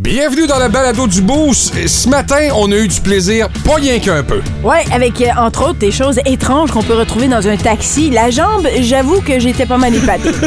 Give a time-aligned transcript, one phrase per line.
[0.00, 1.74] Bienvenue dans la balado du Boost.
[1.88, 4.40] Ce matin, on a eu du plaisir, pas rien qu'un peu.
[4.62, 8.08] Ouais, avec euh, entre autres des choses étranges qu'on peut retrouver dans un taxi.
[8.08, 10.30] La jambe, j'avoue que j'étais pas mal épatée.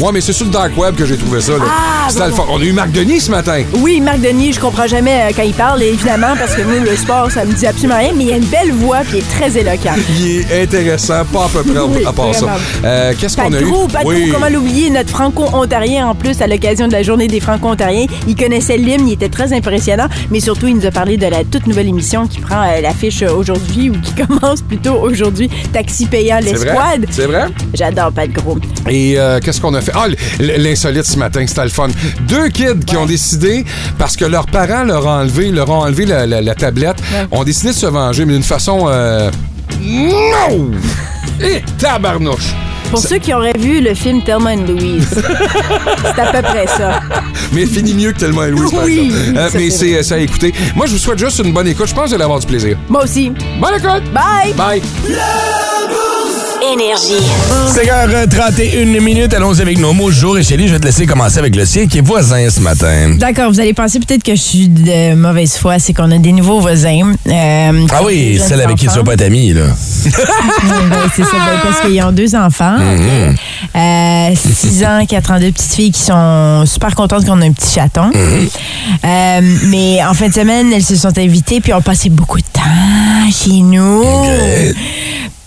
[0.00, 1.52] Ouais, mais c'est sur le dark web que j'ai trouvé ça.
[1.54, 1.64] Là.
[1.66, 2.36] Ah, C'était le bon.
[2.36, 2.44] fun.
[2.48, 3.60] On a eu Marc Denis ce matin.
[3.74, 6.96] oui, Marc Denis, je comprends jamais euh, quand il parle, évidemment, parce que nous, le
[6.96, 9.58] sport, ça me dit absolument rien, mais il a une belle voix il est très
[9.58, 9.94] éloquent.
[10.20, 12.46] Il est intéressant, pas à peu près Oui, à part ça.
[12.46, 12.58] vraiment.
[12.84, 13.64] Euh, Qu'est-ce qu'on a eu?
[13.64, 18.06] Patrou, Patrou, comment l'oublier, notre franco-ontarien en plus à l'occasion de la journée des franco-ontariens.
[18.28, 21.44] Il connaissait l'hymne, il était très impressionnant, mais surtout, il nous a parlé de la
[21.44, 26.04] toute nouvelle émission qui prend euh, l'affiche euh, aujourd'hui ou qui commence plutôt aujourd'hui, Taxi
[26.06, 26.52] payant vrai?
[26.52, 27.06] l'escouade.
[27.10, 27.46] C'est vrai?
[27.72, 28.58] J'adore Pat Gros.
[28.88, 29.92] Et euh, qu'est-ce qu'on a fait?
[29.94, 30.06] Ah,
[30.58, 31.88] l'insolite ce matin, c'était le fun.
[32.28, 33.64] Deux kids qui ont décidé,
[33.98, 37.26] parce que leurs parents leur ont enlevé, leur ont enlevé la, la- la tablette, Ouais.
[37.30, 38.84] ont décidé de se venger, mais d'une façon...
[38.88, 39.30] Euh...
[39.80, 40.70] Non!
[41.42, 42.52] Et tabarnouche!
[42.90, 47.00] Pour ceux qui auraient vu le film Thelma and Louise, c'est à peu près ça.
[47.52, 49.38] Mais fini mieux que tellement Louise, par Oui, exemple.
[49.38, 50.52] Euh, ça, mais c'est c'est ça à écouter.
[50.74, 51.86] Moi, je vous souhaite juste une bonne écoute.
[51.88, 52.76] Je pense que vous allez avoir du plaisir.
[52.88, 53.30] Moi aussi.
[53.60, 54.12] Bonne écoute!
[54.12, 54.52] Bye!
[54.54, 54.82] Bye!
[56.62, 57.14] Énergie.
[57.74, 60.38] 5h31 minutes, allons avec nos mots du jour.
[60.38, 63.14] Et Chélie, je vais te laisser commencer avec le sien qui est voisin ce matin.
[63.16, 66.32] D'accord, vous allez penser peut-être que je suis de mauvaise foi, c'est qu'on a des
[66.32, 67.12] nouveaux voisins.
[67.26, 69.62] euh, Ah oui, celle avec qui tu vas pas être amie, là.
[70.90, 72.76] Ben, c'est ça, ben, parce qu'ils ont deux enfants.
[72.78, 73.36] Mhm.
[73.76, 77.52] Euh, 6 ans, 4 ans, deux petites filles qui sont super contentes qu'on a un
[77.52, 78.10] petit chaton.
[78.14, 78.48] Mhm.
[79.04, 82.44] Euh, mais en fin de semaine, elles se sont invitées puis ont passé beaucoup de
[82.52, 84.04] temps chez nous.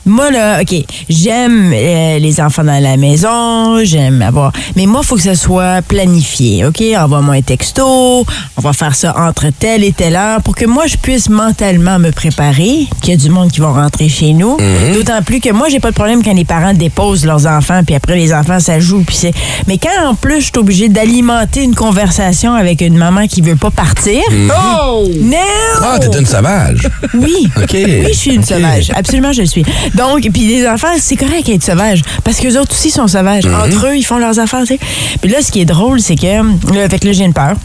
[0.05, 0.75] Moi, là, OK,
[1.07, 4.51] j'aime euh, les enfants dans la maison, j'aime avoir...
[4.75, 6.83] Mais moi, il faut que ça soit planifié, OK?
[6.97, 8.25] Envoie-moi un texto,
[8.57, 11.99] on va faire ça entre telle et telle heure pour que moi, je puisse mentalement
[11.99, 14.57] me préparer, qu'il y a du monde qui va rentrer chez nous.
[14.93, 17.95] D'autant plus que moi, j'ai pas de problème quand les parents déposent leurs enfants, puis
[17.95, 19.33] après, les enfants, ça joue, puis c'est...
[19.67, 23.55] Mais quand, en plus, je suis obligée d'alimenter une conversation avec une maman qui veut
[23.55, 24.21] pas partir...
[24.31, 25.07] Oh!
[25.21, 25.37] Non!
[25.81, 26.89] Ah, t'es une sauvage.
[27.13, 27.47] Oui.
[27.57, 27.71] OK.
[27.73, 28.91] Oui, je suis une sauvage.
[28.93, 29.63] Absolument, je le suis.
[29.95, 32.01] Donc, puis les enfants, c'est correct d'être sauvage.
[32.23, 33.45] Parce qu'eux autres aussi sont sauvages.
[33.45, 33.53] Mhm.
[33.55, 34.79] Entre eux, ils font leurs affaires, tu sais.
[35.21, 36.25] Puis là, ce qui est drôle, c'est que,
[36.73, 37.55] là, fait que là, j'ai une peur.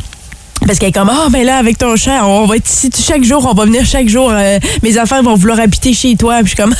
[0.67, 3.23] Parce qu'elle est comme, ah, ben là, avec ton chat, on va être ici chaque
[3.25, 4.31] jour, on va venir chaque jour.
[4.33, 6.41] euh, mes enfants vont vouloir habiter chez toi.
[6.43, 6.75] Puis je suis comme,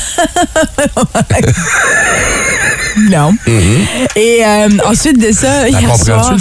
[3.11, 3.33] non.
[4.17, 6.35] Et euh, ensuite de ça, hier soir?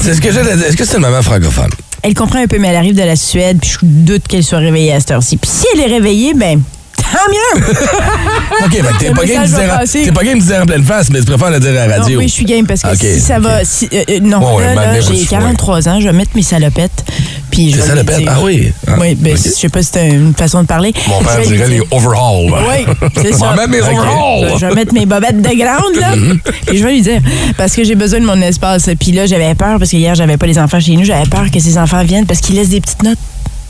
[0.00, 1.70] C'est ce que j'ai Est-ce que c'est une maman francophone?
[2.02, 4.58] elle comprend un peu, mais elle arrive de la Suède, puis je doute qu'elle soit
[4.58, 5.36] réveillée à cette heure-ci.
[5.36, 6.62] Puis si elle est réveillée, ben,
[7.02, 7.64] tant mieux!
[8.64, 10.02] OK, fait que t'es pas game de dire en- passer.
[10.04, 11.96] t'es pas game de dire en pleine face, mais tu préfères le dire à la
[11.96, 12.18] Non, radio.
[12.18, 13.64] oui, je suis game parce que Ok, si ça va.
[13.64, 16.12] si- euh, euh, non, Ouais, ouais, là, là, maintenant, j'ai faut- 43 ans, je vais
[16.12, 17.04] mettre mes salopettes.
[17.50, 18.18] Puis je Tes vais salopettes?
[18.18, 18.32] les dire.
[18.36, 18.72] Ah oui?
[18.86, 19.40] Ah, oui, ben, ok.
[19.44, 20.92] je sais pas si c'est une façon de parler.
[21.08, 21.84] Mon Je père vais dirait les les dire.
[21.92, 22.52] overhauls.
[22.68, 23.54] Oui, c'est ça.
[23.54, 23.88] mettre mes Ok.
[23.90, 24.58] overalls!
[24.60, 26.14] Je vais mettre mes bobettes de grande, là.
[26.16, 26.40] Mhm.
[26.66, 27.20] Puis je vais lui dire,
[27.56, 28.88] parce que j'ai besoin de mon espace.
[29.00, 31.04] Puis là, j'avais peur, parce que hier, j'avais pas les enfants chez nous.
[31.04, 33.18] J'avais peur que ces enfants viennent parce qu'ils laissent des petites notes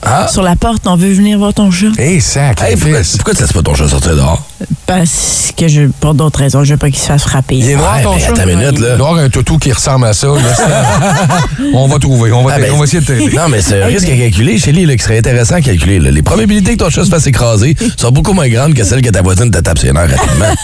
[0.03, 0.29] Ah!
[0.29, 0.87] sur la porte.
[0.87, 1.89] On veut venir voir ton chat.
[1.99, 2.61] Hey, sac!
[2.63, 4.43] Hey, pourquoi, pourquoi tu laisses pas ton chat sortir dehors?
[4.87, 7.57] Parce que je, pour d'autres raisons, je veux pas qu'il se fasse frapper.
[7.57, 8.29] Il est noir, Ouais, ton mais chat?
[8.33, 8.89] attends une minute, là.
[8.93, 10.29] Il doit avoir un toutou qui ressemble à ça.
[10.29, 12.33] là, c'est- on va trouver.
[12.33, 13.37] On va, Ah, ben, on va essayer de t'aider.
[13.37, 15.99] Non, mais c'est un risque à calculer, là, qui serait intéressant à calculer.
[15.99, 16.11] là.
[16.11, 19.11] Les probabilités que ton chat se fasse écraser sont beaucoup moins grandes que celles que
[19.11, 20.47] ta voisine te tape sur les nerfs rapidement.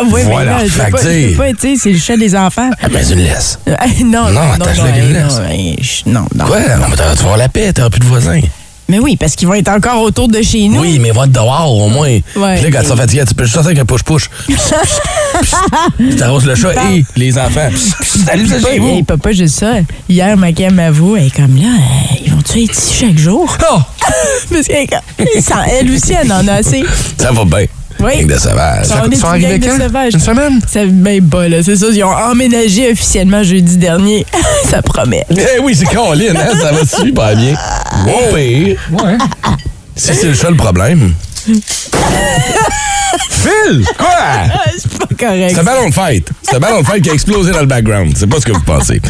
[0.00, 0.58] Ah oui, Voilà.
[0.58, 2.36] mais je que pas, je tu sais- veux pas, tu sais, c'est le chat des
[2.36, 2.70] enfants.
[2.80, 3.58] Ah, mais une laisse.
[4.04, 5.38] Non, non, non, attache-le non, une hey, laisse.
[5.38, 6.44] non, je- non, non.
[6.44, 6.58] Quoi?
[6.60, 8.38] Non, tu vas avoir la paix, t'auras plus de voisins.
[8.90, 10.80] Mais oui, parce qu'ils vont être encore autour de chez nous.
[10.80, 12.08] Oui, mais va dehors au moins.
[12.08, 12.54] Ouais.
[12.56, 14.30] Puis là, quand tu seras fatigué, tu peux juste sortir avec un push-push.
[15.98, 17.68] tu t'arroses le chat et les enfants.
[18.02, 18.88] Salut, c'est Pas, chez vous?
[18.88, 19.74] hey, papa, juste ça.
[20.08, 23.56] Hier, ma cam avoue, elle est comme là, euh, ils vont-tu être ici chaque jour?
[23.70, 23.78] Oh,
[24.50, 24.86] Parce qu'elle
[25.70, 26.82] elle aussi, elle en a assez.
[27.18, 27.66] ça va bien.
[28.00, 28.18] Oui.
[28.18, 28.86] Gang de sauvages.
[28.86, 30.04] Ça- On est Ils sont arrivés quand?
[30.12, 30.60] Une semaine?
[30.66, 31.62] Ça même pas, là.
[31.62, 34.24] C'est ça, ils ont emménagé officiellement jeudi dernier.
[34.70, 35.24] ça promet.
[35.30, 36.56] Eh oui, c'est Caroline, hein?
[36.60, 37.54] ça va super bien.
[38.06, 38.78] Au pire.
[38.92, 39.18] Ouais.
[39.96, 41.12] Si c'est le le problème.
[43.30, 43.84] Phil!
[43.96, 44.08] Quoi?
[44.76, 45.50] C'est pas correct.
[45.54, 46.30] C'est un ballon de fête.
[46.42, 48.12] C'est un ballon de fête qui a explosé dans le background.
[48.16, 49.00] C'est pas ce que vous pensez.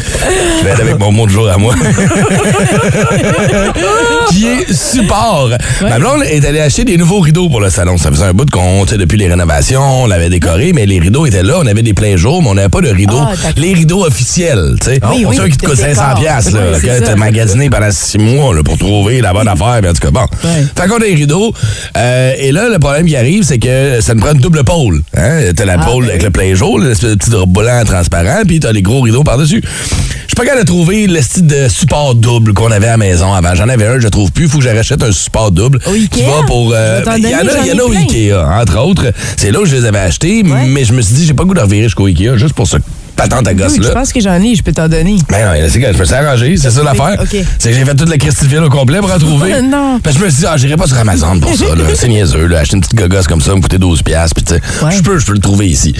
[0.59, 1.73] Je vais aller avec mon mot de jour à moi.
[4.29, 5.49] qui est support.
[5.81, 7.97] Ma blonde est allée acheter des nouveaux rideaux pour le salon.
[7.97, 8.51] Ça faisait un bout de
[8.87, 11.55] sais, depuis les rénovations, on l'avait décoré, mais les rideaux étaient là.
[11.61, 13.19] On avait des pleins jours, mais on n'avait pas de rideaux.
[13.21, 14.99] Ah, les rideaux officiels, tu sais.
[15.09, 16.19] Oui, on oui, sait qui te de coûtent 500 décor.
[16.21, 16.61] piastres, là.
[16.73, 19.93] Oui, que t'as magasiné pendant six mois, là, pour trouver la bonne affaire, mais en
[19.93, 20.25] tout cas, bon.
[20.43, 20.65] Ouais.
[20.77, 21.53] Fait qu'on a les rideaux.
[21.97, 25.01] euh, et là, le problème qui arrive, c'est que ça nous prend une double pôle.
[25.17, 25.51] Hein?
[25.55, 28.59] T'as la pôle ben avec le plein jour, l'espèce de petit drap blanc transparent, puis
[28.59, 29.61] t'as les gros rideaux par-dessus.
[29.63, 32.97] Je suis pas capable de trouver le style de support double qu'on avait à la
[32.97, 33.55] maison avant.
[33.55, 34.47] J'en avais un, je le trouve plus.
[34.47, 35.79] Faut que j'achète un support double.
[35.87, 36.71] Au Qui va pour.
[36.73, 37.91] euh, Je Il y en donner, a, il y en a au.
[37.91, 39.11] Ikea, entre autres.
[39.37, 40.65] C'est là où je les avais achetés, Ouais.
[40.67, 42.67] mais je me suis dit, j'ai pas le goût de revirer jusqu'au Ikea, juste pour
[42.67, 42.77] ça.
[43.19, 45.17] Patente à Je pense que j'en ai, je peux t'en donner.
[45.29, 47.17] Ben non, c'est que je me suis arrangé, c'est ça l'affaire.
[47.21, 47.35] OK.
[47.57, 49.61] C'est que j'ai fait toute la Christifile au complet pour en trouver.
[49.61, 49.99] Non.
[50.01, 51.65] Parce que je me suis dit, ah, j'irai pas sur Amazon pour ça.
[51.95, 52.59] C'est niaiseux, là.
[52.59, 54.91] Acheter une petite gogosse comme ça, me coûter 12$, piastres, puis tu sais, Ouais.
[54.95, 55.93] je peux, je peux le trouver ici.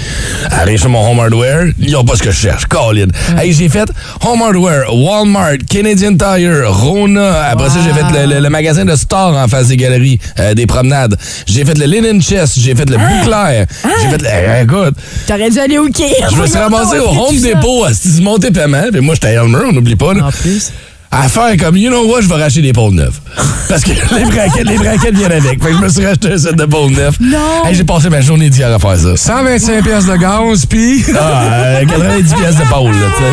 [0.52, 2.66] Arrive sur mon Home Hardware, ils ont pas ce que je cherche.
[2.68, 3.08] Colin.
[3.38, 3.90] Hey, j'ai fait
[4.26, 7.44] Home Hardware, Walmart, Canadian Tire, Rona.
[7.50, 10.54] Après ça, j'ai fait le, le- le magasin de Store en face des galeries, euh,
[10.54, 11.18] des promenades.
[11.46, 13.66] J'ai fait le Linen Chest, j'ai fait le Bouclair.
[14.02, 14.28] J'ai fait le.
[14.30, 14.96] Eh, écoute,
[15.28, 16.14] T'aurais dû aller au quai.
[16.32, 19.44] je me suis ramassé au Home Depot à se monter paiement, puis moi, j'étais à
[19.44, 20.72] Elmer, on n'oublie pas, là En plus.
[21.12, 23.20] à faire comme, you know what, je vais racheter des pôles neufs.
[23.68, 25.62] Parce que les braquettes, les braquettes viennent avec.
[25.64, 27.20] Fait que je me suis racheté un set de pôles neufs.
[27.20, 27.66] Non.
[27.66, 29.16] Hey, j'ai passé ma journée d'hier à faire ça.
[29.18, 31.44] 125 pièces de gaz, puis Ah,
[31.82, 33.30] euh, 90 pièces de pôle, là, tu sais.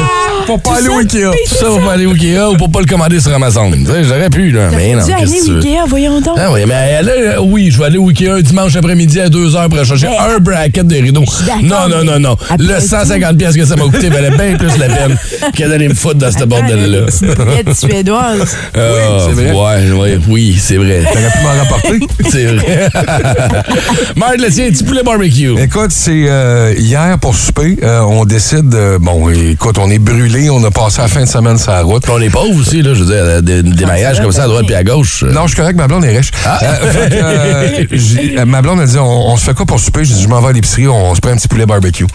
[0.46, 1.30] Pour pas aller au Ikea.
[1.48, 3.70] Tout ça pour pas aller au Ikea ou pour pas le commander sur Amazon.
[3.72, 4.68] Tu sais, j'aurais pu, là.
[4.74, 5.56] Mais non, Tu aller au?
[5.58, 6.36] Ikea, voyons donc.
[6.38, 9.28] Ah oui, mais là, euh, oui, je vais aller au Ikea un dimanche après-midi à
[9.28, 11.24] 2h pour chercher un bracket de rideau.
[11.46, 12.36] d'accord, Non, non, non, non.
[12.58, 15.16] Le 150 pièces que ça m'a coûté valait bien plus la peine
[15.56, 17.06] que d'aller me foutre dans ce bordel-là.
[17.36, 18.56] Baguette suédoise.
[18.74, 18.80] Ah,
[19.26, 19.52] c'est vrai.
[19.52, 21.02] Ouais, ouais, oui, c'est vrai.
[21.12, 22.00] T'aurais pu m'en rapporter.
[22.30, 22.88] C'est vrai.
[24.16, 25.54] Marc, le tien, petit poulet barbecue.
[25.60, 30.35] Écoute, c'est euh, hier pour souper, euh, on décide, de- bon, écoute, on est brûlé,
[30.50, 32.02] on a passé la fin de semaine sur la route.
[32.02, 34.48] Puis on est pauvres aussi, là, je veux dire, des, des mariages comme ça à
[34.48, 35.22] droite puis à gauche.
[35.24, 36.30] Non, je suis correct, ma blonde est riche.
[36.44, 36.58] Ah.
[36.62, 39.80] Euh, fait que, euh, euh, ma blonde a dit, on, on se fait quoi pour
[39.80, 40.04] souper?
[40.04, 42.06] J'ai dit, je m'en vais à l'épicerie, on, se prend un petit poulet barbecue.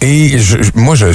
[0.00, 1.06] Et je- moi, je...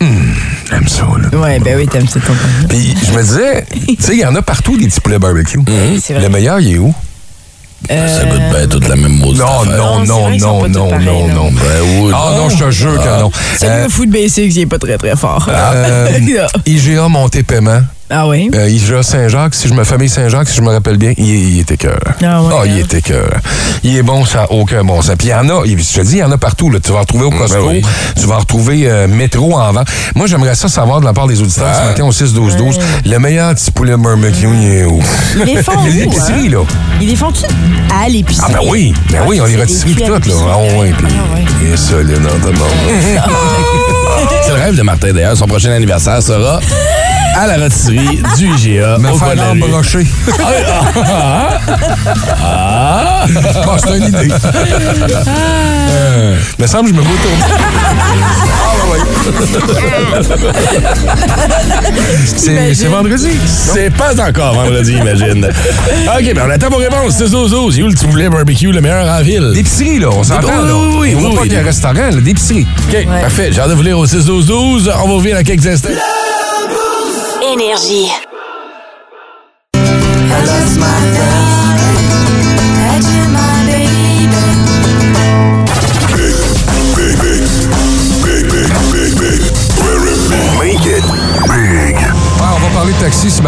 [0.00, 0.32] Hum,
[0.70, 1.38] J'aime ça, là.
[1.38, 2.32] Ouais, ben oui, t'aimes ça ton.
[2.68, 5.58] Puis je me disais, tu sais, il y en a partout des petits poulets barbecue.
[6.00, 6.22] C'est vrai.
[6.22, 6.94] Le meilleur, il est où?
[7.88, 11.28] Ça goûte bien toute la même maudite Non, non, Non, non, non, pas non, non,
[11.28, 11.50] non.
[11.52, 12.12] Ben oui.
[12.14, 13.30] Ah non, je te jure que non.
[13.56, 15.46] Salut Euh, au Food Basics, il est pas très très fort.
[15.48, 16.08] euh,
[16.66, 17.80] IGA Monté Paiement.
[18.10, 18.50] Ah oui?
[18.54, 21.60] Euh, IGA Saint-Jacques, si je me famille Saint-Jacques, si je me rappelle bien, il, il
[21.60, 21.98] était cœur.
[22.22, 22.76] Ah ouais, il hein?
[22.84, 23.28] était cœur.
[23.84, 25.14] Il est bon, ça aucun bon sens.
[25.18, 26.70] Puis il y en a, il- je te dis, il y en a partout.
[26.70, 26.78] Là.
[26.80, 27.82] Tu vas en retrouver au Costco, ben oui.
[28.18, 29.84] tu vas en retrouver euh, métro en vent.
[30.14, 31.88] Moi, j'aimerais ça savoir de la part des auditeurs ce Ah.
[31.88, 32.78] matin au 6-12-12.
[33.04, 35.00] Le meilleur petit poulet barbecue, il est où?
[35.36, 36.50] Ils les font Il est où, l'épicerie, hein?
[36.50, 36.58] là.
[37.00, 37.44] Ils les font-tu
[38.02, 38.52] à l'épicerie?
[38.54, 40.18] Ah ben oui, ben oui, on les des puis tout, là.
[40.50, 43.28] Ah oui, puis Ah il est solide ta bande.
[44.42, 45.36] C'est le rêve de Martin, d'ailleurs.
[45.36, 46.60] Son prochain anniversaire sera
[47.36, 50.06] à la rôtisserie du IGA Me faire embrocher.
[52.40, 53.26] Ah!
[53.64, 54.28] Bon, c'est une idée.
[55.90, 57.42] Euh, me semble que je me retourne.
[58.50, 58.68] Ah.
[62.36, 63.30] C'est c'est vendredi.
[63.46, 65.44] C'est pas encore vendredi, imagine.
[65.46, 67.14] OK, ben on attend vos réponses.
[67.18, 67.70] C'est Zozo.
[67.70, 69.52] C'est où le petit poulet barbecue le meilleur en ville?
[69.54, 70.48] D'épicerie, là, on s'entend.
[70.48, 70.74] Oui, là.
[70.74, 71.48] oui, oui, On oui, pas oui.
[71.48, 72.66] qu'il y ait un restaurant, là, d'épicerie.
[72.88, 73.50] OK, parfait.
[73.52, 74.90] J'ai hâte de vous lire au 6-12-12.
[75.02, 75.90] On va ouvrir dans quelques instants.
[77.48, 78.27] Énergie.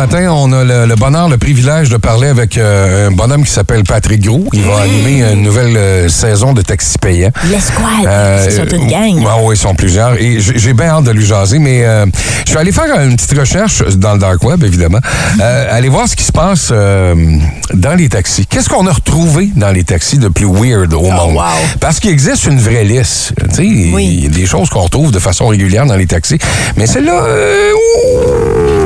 [0.00, 0.31] Matin.
[0.32, 3.82] On a le, le bonheur, le privilège de parler avec euh, un bonhomme qui s'appelle
[3.85, 4.47] Patrick Gros.
[4.55, 7.31] Il va animer une nouvelle euh, saison de taxi payant.
[7.50, 8.06] L'escouade.
[8.06, 9.23] Euh, c'est surtout une gang.
[9.29, 10.14] Ah oui, ils sont plusieurs.
[10.14, 12.06] Et j'ai bien hâte de lui jaser, mais euh,
[12.47, 15.00] je suis allé faire une petite recherche dans le dark web, évidemment.
[15.38, 17.14] Euh, aller voir ce qui se passe euh,
[17.75, 18.46] dans les taxis.
[18.46, 21.35] Qu'est-ce qu'on a retrouvé dans les taxis de plus weird au monde?
[21.35, 21.43] wow.
[21.79, 23.35] Parce qu'il existe une vraie liste.
[23.58, 24.08] Oui.
[24.19, 26.38] il y a des choses qu'on retrouve de façon régulière dans les taxis.
[26.76, 27.23] Mais celle-là,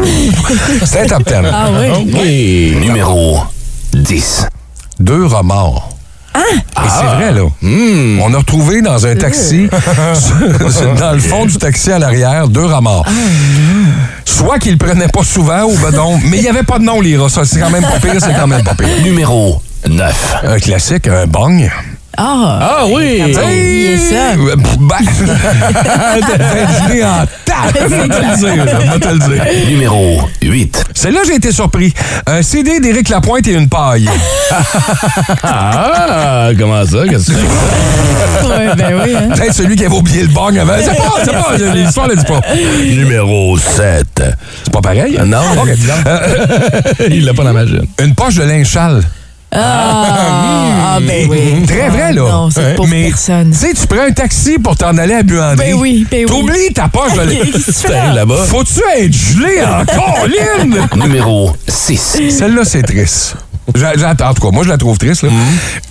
[1.12, 1.50] euh, ouh, c'est un top 10.
[1.52, 2.74] Ah oui?
[2.74, 2.80] OK.
[2.84, 3.40] Numéro
[3.94, 4.46] 10.
[5.00, 5.90] Deux remords.
[6.36, 7.42] Et c'est vrai, là.
[8.22, 9.68] On a retrouvé dans un taxi,
[10.98, 13.06] dans le fond du taxi à l'arrière, deux remords.
[14.24, 16.84] Soit qu'ils le prenaient pas souvent ou ben non, mais il n'y avait pas de
[16.84, 17.00] nom.
[17.28, 18.88] Ça, C'est quand même pas pire, c'est quand même pas pire.
[19.02, 20.36] Numéro 9.
[20.44, 21.70] Un classique, un bong.
[22.16, 22.58] Ah!
[22.60, 23.22] Ah oui!
[23.24, 24.32] Oublié ça?
[24.36, 24.96] Euh, Ben,
[26.20, 27.78] t'as en tape.
[27.80, 29.44] Je vais te le dire.
[29.68, 30.84] Numéro 8.
[30.94, 31.92] Celle-là, j'ai été surpris.
[32.26, 34.08] Un CD d'Éric Lapointe et une paille.
[35.42, 37.06] Ah, comment ça?
[37.08, 38.46] Qu'est-ce que c'est?
[38.46, 39.28] Ouais, ben oui, hein?
[39.34, 40.74] Peut-être celui qui avait oublié le bong avant.
[40.78, 42.40] C'est pas, c'est pas, l'histoire ne dit pas.
[42.84, 44.06] Numéro 7.
[44.64, 45.18] C'est pas pareil?
[45.24, 45.68] Non, OK.
[47.08, 47.62] il l'a pas dans ma.
[48.02, 49.02] Une poche de linge sale.
[49.54, 51.62] Ah, ben oui.
[51.66, 52.22] Très vrai, là.
[52.22, 53.50] Non, c'est pour Mais, personne.
[53.50, 55.56] Tu sais, tu prends un taxi pour t'en aller à Buanderie.
[55.56, 56.30] Ben oui, ben oui.
[56.30, 58.14] T'oublies ta poche fais T'arrives là?
[58.14, 58.44] là-bas.
[58.46, 60.88] Faut-tu être gelé en colline?
[60.96, 62.18] Numéro 6.
[62.30, 63.36] Celle-là, c'est triste.
[63.66, 65.22] En tout cas, moi, je la trouve triste.
[65.22, 65.30] Là.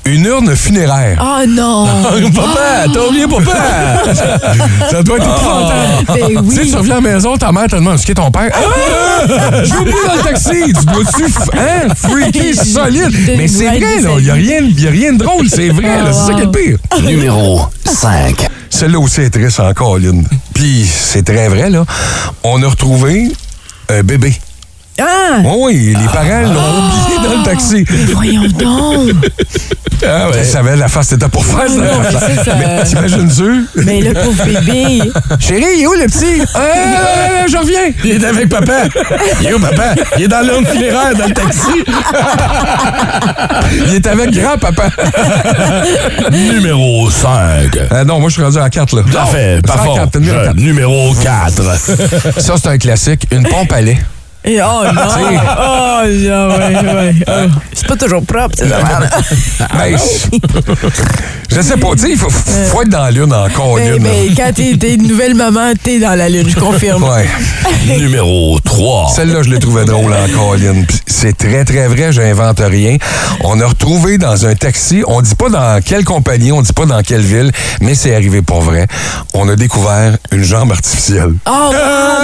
[0.06, 1.18] Une urne funéraire.
[1.22, 1.88] Oh non!
[2.36, 4.04] Papa, t'as oublié papa!
[4.92, 6.06] Ça doit être épouvantable.
[6.08, 6.70] Ben Tu sais, oui.
[6.72, 8.52] tu reviens à la maison, ta mère te demande ce qui est ton père?
[8.54, 9.64] Ah!
[9.64, 10.50] J'ai oublié dans le taxi.
[10.68, 11.24] Tu dois-tu,
[11.58, 13.12] hein, freaky solide.
[13.38, 14.10] Mais c'est vrai, là.
[14.20, 15.48] Il n'y a, rien- y a rien de drôle.
[15.50, 16.14] C'est vrai, là.
[16.14, 16.78] C'est ça qui est le pire.
[17.02, 18.48] Numéro 5.
[18.70, 20.28] celle-là aussi est triste encore, Lynn.
[20.54, 21.86] Puis c'est très vrai, là.
[22.44, 23.32] On a retrouvé
[23.90, 24.34] un bébé.
[25.00, 25.40] Ah!
[25.44, 27.84] Oui, oui, les parents l'ont oublié dans le taxi.
[28.14, 29.12] Voyons donc!
[30.06, 31.70] Ah Tu savais, la face était pour faire.
[31.70, 32.20] non, mais ça.
[32.28, 32.56] c'est ça.
[32.58, 33.66] Mais T'imagines-tu?
[33.86, 35.02] Mais le pauvre bébé!
[35.40, 36.42] Chérie, il est où le petit?
[37.44, 37.92] Euh, je reviens.
[38.06, 38.84] Il est avec papa.
[39.42, 39.96] Il est où, papa?
[40.18, 41.84] Il est dans l'urne funéraire, dans le taxi.
[43.88, 44.90] Il est avec grand-papa.
[46.32, 47.76] Numéro 5.
[47.92, 49.04] Euh, non, moi, je suis rendu à 4, là.
[49.12, 49.88] Parfait, parfait.
[49.90, 50.56] 104, t'as mis un quatre.
[50.56, 51.64] Numéro 4.
[52.40, 53.28] Ça, c'est un classique.
[53.32, 53.98] Une pompe à lait.
[54.46, 55.02] Et oh non!
[55.06, 57.16] Oh non, ouais, ouais.
[57.28, 57.50] Oh.
[57.74, 59.10] C'est pas toujours propre, ces affaires-là.
[59.78, 59.98] Ben,
[61.50, 64.02] je sais pas, tu sais, il faut, faut être dans la lune encore, Mais, lune.
[64.04, 67.04] mais quand t'es une nouvelle maman, t'es dans la lune, je confirme.
[67.04, 67.28] Ouais.
[67.98, 69.12] Numéro 3.
[69.16, 70.86] Celle-là, je l'ai trouvée drôle encore, Lynn.
[70.86, 72.98] Puis C'est très, très vrai, j'invente rien.
[73.42, 76.86] On a retrouvé dans un taxi, on dit pas dans quelle compagnie, on dit pas
[76.86, 78.88] dans quelle ville, mais c'est arrivé pour vrai.
[79.34, 81.34] On a découvert une jambe artificielle.
[81.46, 81.72] Oh,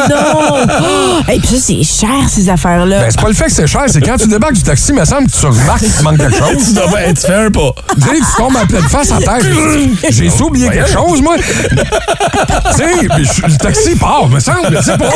[0.10, 1.34] non!
[1.34, 3.00] Et puis ça, c'est cher, ces affaires-là.
[3.02, 4.96] Ben, c'est pas le fait que c'est cher, c'est quand tu débarques du taxi, il
[5.00, 6.66] me semble que tu remarques qu'il te manque quelque chose.
[6.68, 7.72] Tu dois pas être fais un pas.
[7.96, 9.40] Tu sais, tu tombes en pleine face à terre.
[10.10, 11.36] J'ai oublié quelque chose, moi.
[11.38, 11.46] tu
[12.76, 15.10] sais, je- le taxi part, me semble, je sais pas.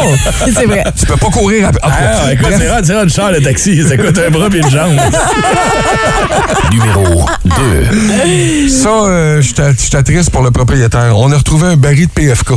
[0.46, 0.84] c'est vrai.
[0.98, 1.82] Tu peux pas courir après.
[1.84, 3.84] Ah, écoute, c'est rare, c'est rare de cher le taxi.
[3.88, 4.98] Ça coûte un bras et une jambe.
[6.72, 8.70] Numéro 2.
[8.70, 11.18] Ça, euh, j'étais j'étais triste pour le propriétaire.
[11.18, 12.52] On a retrouvé un baril de PFK.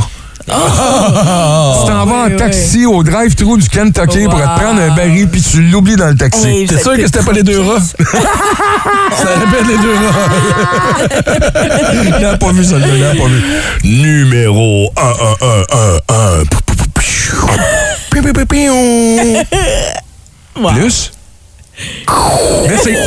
[0.47, 5.27] Tu t'en vas en oui, taxi au drive-thru du Kentucky pour te prendre un baril
[5.27, 6.47] puis tu l'oublies dans le taxi.
[6.47, 7.79] Hey, T'es sûr que c'était pas les deux rats?
[9.11, 10.29] Ça répète les deux rats.
[12.05, 13.43] Il n'a pas vu ça, il n'a pas vu.
[13.83, 15.11] Numéro 1, 1,
[15.41, 16.43] 1, 1, 1.
[20.73, 21.11] Plus?
[22.67, 22.97] Mais c'est-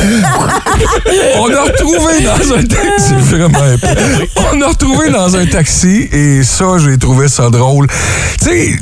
[1.37, 3.13] On a retrouvé dans un taxi.
[3.19, 3.59] Vraiment.
[4.53, 7.87] On a retrouvé dans un taxi et ça, j'ai trouvé ça drôle.
[8.41, 8.75] Tu sais.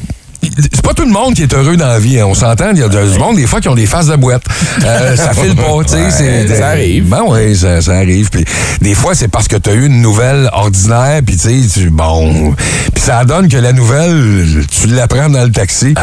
[0.62, 2.26] C'est pas tout le monde qui est heureux dans la vie, hein.
[2.28, 2.72] on s'entend.
[2.72, 4.44] Il y a du monde, des fois, qui ont des faces de boîte.
[4.84, 6.12] Euh, ça file pas, tu sais.
[6.12, 7.06] c'est- ça arrive.
[7.08, 8.30] Ben oui, ça, ça arrive.
[8.30, 8.46] Puis
[8.82, 11.90] des fois, c'est parce que tu as eu une nouvelle ordinaire, puis tu sais, tu-
[11.90, 12.54] bon.
[12.94, 15.94] Puis ça donne que la nouvelle, tu l'apprends dans le taxi.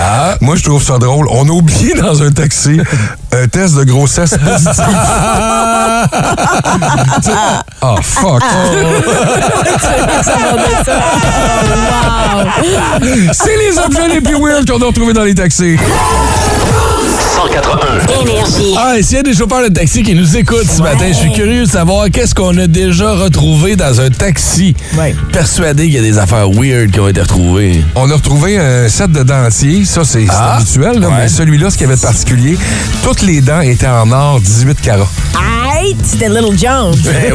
[0.40, 1.26] Moi, je trouve ça drôle.
[1.30, 2.80] On a oublié dans un taxi
[3.32, 4.84] un test de grossesse positif.
[7.82, 8.42] Oh, fuck.
[13.32, 15.76] C'est les objets les plus weird qu'on a retrouvés dans les taxis.
[17.36, 18.22] 181.
[18.22, 18.74] Énergie.
[18.78, 21.14] Ah, et s'il y a des chauffeurs de taxi qui nous écoutent ce matin, je
[21.14, 24.74] suis curieux de savoir qu'est-ce qu'on a déjà retrouvé dans un taxi.
[24.96, 25.14] Ouais.
[25.32, 27.82] Persuadé qu'il y a des affaires weird qui ont été retrouvées.
[27.94, 29.84] On a retrouvé un set de dentiers.
[29.84, 31.14] Ça, c'est Ah, habituel, là, ouais.
[31.22, 32.56] mais celui-là, ce qu'il y avait de particulier,
[33.02, 35.08] toutes les dents étaient en or 18 carats.
[35.78, 36.96] Hey, c'était Little Jones.
[37.04, 37.32] Mais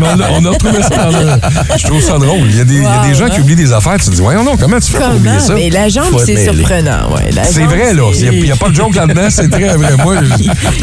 [0.00, 1.38] on, a, on a retrouvé ça dans.
[1.76, 2.46] Je trouve ça drôle.
[2.48, 3.30] Il y a des, il y a des Wow, gens hein?
[3.30, 3.96] qui oublient des affaires.
[3.98, 5.52] Tu te dis, voyons non, comment tu fais pour oublier ça?
[5.54, 7.14] Mais la jambe, c'est surprenant.
[7.14, 7.30] Ouais.
[7.44, 8.02] C'est vrai, là.
[8.14, 9.28] Il n'y a, pas de joke là-dedans.
[9.30, 9.96] C'est très vrai.
[10.02, 10.16] Moi,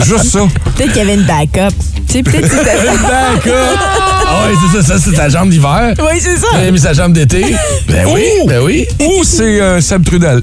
[0.04, 0.40] juste ça.
[0.76, 1.76] Peut-être qu'il y avait une backup.
[2.08, 2.78] Tu sais, peut-être que c'était...
[2.84, 4.23] D'accord.
[4.36, 5.94] Ah oui, c'est ça, ça c'est ta jambe d'hiver.
[6.00, 6.48] Oui, c'est ça.
[6.62, 7.56] Il a mis sa jambe d'été.
[7.88, 8.48] Ben oui, Ouh!
[8.48, 8.88] ben oui.
[9.00, 10.42] Ou c'est euh, Seb Trudel.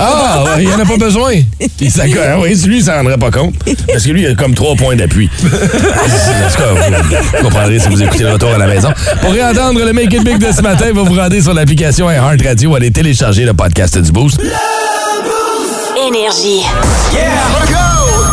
[0.00, 1.32] Ah, ouais, il n'y en a pas besoin.
[1.80, 2.26] Il s'accorde.
[2.32, 3.54] Ah oui, lui, il s'en rendrait pas compte.
[3.86, 5.30] Parce que lui, il a comme trois points d'appui.
[5.42, 8.92] En tout cas, vous comprendrez si vous écoutez le retour à la maison.
[9.20, 12.42] Pour réentendre le Make It Big de ce matin, vous vous rendez sur l'application iHeart
[12.44, 14.40] Radio ou allez télécharger le podcast du Boost.
[16.08, 16.62] Énergie.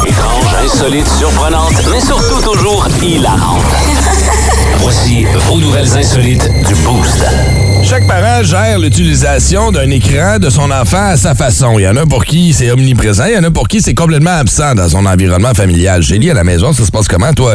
[0.08, 3.63] Étrange, insolite, surprenante, mais surtout toujours hilarante.
[4.81, 7.25] Voici vos nouvelles insolites du Boost.
[7.89, 11.79] Chaque parent gère l'utilisation d'un écran de son enfant à sa façon.
[11.79, 13.96] Il y en a pour qui c'est omniprésent, il y en a pour qui c'est
[13.96, 16.03] complètement absent dans son environnement familial.
[16.03, 17.53] Chez lui, à la maison, ça se passe comment, toi?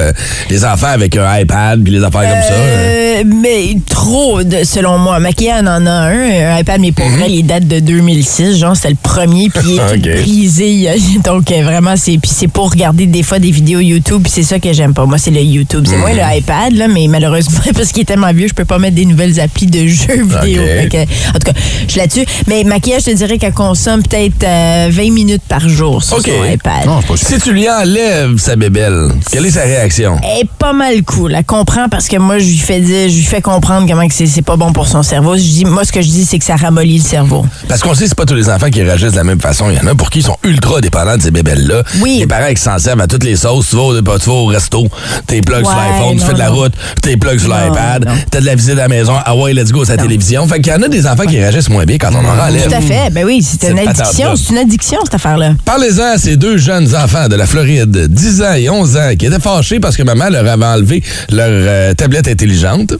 [0.50, 2.52] Les enfants avec un iPad puis les affaires comme ça?
[2.52, 3.22] euh?
[3.26, 5.20] Mais trop, de, selon moi.
[5.20, 8.58] Maquillage en a un, un iPad, mais pour vrai, il date de 2006.
[8.58, 10.20] Genre, c'était le premier, puis il est tout Ok.
[10.22, 10.88] brisé.
[11.24, 14.58] Donc, euh, vraiment, c'est c'est pour regarder des fois des vidéos YouTube, puis c'est ça
[14.58, 15.06] que j'aime pas.
[15.06, 15.84] Moi, c'est le YouTube.
[15.88, 18.80] C'est moins le iPad, là, mais malheureusement, parce qu'il est tellement vieux, je peux pas
[18.80, 20.62] mettre des nouvelles applis de jeux vidéo.
[20.90, 22.24] Que, en tout cas, je suis là-dessus.
[22.46, 26.26] Mais maquillage, je te dirais qu'elle consomme peut-être euh, 20 minutes par jour sur OK.
[26.26, 26.86] son iPad.
[26.86, 30.18] Non, c'est pas Si tu lui enlèves sa bébelle, quelle est sa réaction?
[30.22, 31.34] Elle est pas mal cool.
[31.34, 34.14] Elle comprend parce que moi, je lui fais dire, je lui fais comprendre comment que
[34.14, 35.36] c'est pas bon pour son cerveau.
[35.36, 37.44] Je dis, moi, ce que je dis, c'est que ça ramollit le cerveau.
[37.68, 39.70] Parce qu'on sait, c'est pas tous les enfants qui réagissent de la même façon.
[39.70, 41.82] Il y en a pour qui ils sont ultra dépendants de ces bébelles-là.
[42.00, 42.18] Oui.
[42.20, 43.68] Les parents qui s'en servent à toutes les sauces.
[43.70, 44.86] Tu vas au, tu vas au resto,
[45.26, 48.46] t'es plug sur l'iPhone, tu fais de la route, t'es plug sur l'iPad, t'as de
[48.46, 50.46] la visite à la maison, ah ouais, let's go, c'est la télévision.
[50.46, 52.68] Fait qu'il y en a des enfants qui réagissent moins bien quand on en enlève.
[52.68, 53.10] Tout à fait.
[53.10, 54.36] Ben oui, c'est une addiction.
[54.36, 55.52] C'est une addiction, cette affaire-là.
[55.64, 59.26] Parlez-en à ces deux jeunes enfants de la Floride, 10 ans et 11 ans, qui
[59.26, 62.94] étaient fâchés parce que maman leur avait enlevé leur euh, tablette intelligente.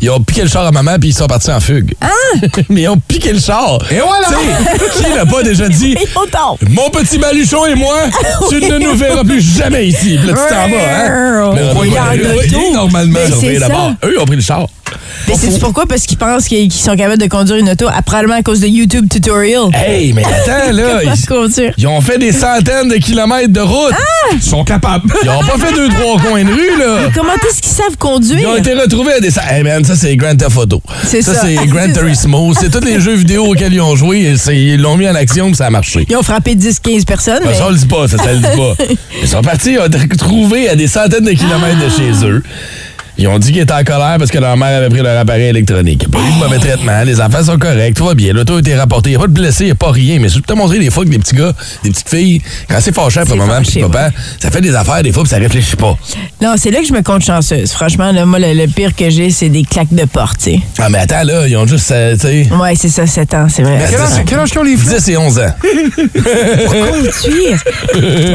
[0.00, 1.94] ils ont piqué le char à maman puis ils sont partis en fugue.
[2.00, 2.08] Ah!
[2.68, 3.80] Mais ils ont piqué le char.
[3.90, 4.28] Et voilà!
[4.96, 5.96] Qui n'a pas déjà dit?
[6.70, 7.96] Mon petit baluchon et moi,
[8.48, 10.16] tu ne nous verras plus jamais ici.
[10.18, 11.52] Puis là, tu t'en vas, hein?
[11.54, 13.18] Mais on normalement.
[14.04, 14.68] Eux, ils ont pris le char.
[15.28, 15.86] Mais c'est pourquoi?
[15.86, 18.60] Parce qu'ils pensent qu'ils qu'ils sont capables de conduire une auto, à- probablement à cause
[18.60, 19.68] de YouTube tutorial.
[19.74, 21.00] Hey, mais attends, là.
[21.00, 21.74] Comment Ils, conduire?
[21.78, 23.94] ils ont fait des centaines de kilomètres de route.
[24.34, 25.12] Ils sont capables.
[25.22, 27.08] Ils ont pas fait deux, trois coins de rue, là.
[27.14, 28.48] Comment est-ce qu'ils savent Ils conduire?
[28.48, 29.30] ont été retrouvés à des...
[29.50, 30.82] Hey man, ça c'est Grand Theft Auto.
[31.06, 31.34] C'est ça.
[31.34, 32.00] c'est Grand C'est ça.
[32.00, 32.52] Turismo.
[32.58, 34.20] C'est tous les jeux vidéo auxquels ils ont joué.
[34.22, 36.06] et c'est- Ils l'ont mis en action puis ça a marché.
[36.08, 37.40] Ils ont frappé 10-15 personnes.
[37.42, 38.74] Ben, mais- Ça, on le dit pas, ça, ça le dit pas.
[39.22, 42.42] Ils sont partis, ils ont été retrouvés à des centaines de kilomètres de chez eux.
[43.20, 45.48] Ils ont dit qu'ils étaient en colère parce que leur mère avait pris leur appareil
[45.48, 46.04] électronique.
[46.06, 47.02] Il n'y a pas eu de mauvais traitement.
[47.04, 47.94] Les enfants sont corrects.
[47.94, 48.32] Tout va bien.
[48.32, 49.10] L'auto a été rapporté.
[49.10, 50.18] Il n'y a pas de blessés, il n'y a pas rien.
[50.18, 51.52] Mais je peux te montrer des fois que des petits gars,
[51.84, 54.10] des petites filles, quand c'est fâchant pour C'est maman fâché, et papa,
[54.40, 55.96] ça fait des affaires des fois puis ça réfléchit pas.
[56.40, 57.70] Non, c'est là que je me compte chanceuse.
[57.72, 60.60] Franchement, là, moi, le, le pire que j'ai, c'est des claques de porte, tu sais.
[60.78, 63.46] Ah, mais attends, là, ils ont juste, euh, tu sais, Ouais, c'est ça, 7 ans,
[63.48, 63.78] c'est vrai.
[63.90, 64.94] Quel âge, quel âge ont les filles?
[64.98, 65.52] 10 et 11 ans.
[66.68, 67.58] Conduire.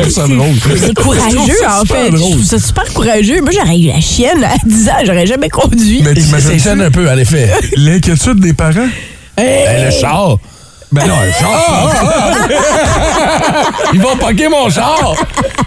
[0.10, 0.56] Ça drôle.
[0.78, 1.38] C'est courageux,
[1.68, 2.12] en fait.
[2.12, 2.32] Je drôle.
[2.32, 3.42] trouve ça super courageux.
[3.42, 4.94] Moi, j'aurais eu la chienne à 10 ans.
[5.06, 6.02] J'aurais jamais conduit.
[6.04, 7.50] Mais t'imagines un peu, en effet.
[7.78, 8.90] l'inquiétude des parents?
[9.38, 10.38] Hey, le char.
[10.96, 11.92] Ben non, un char.
[13.94, 15.14] Ils vont poquer mon char.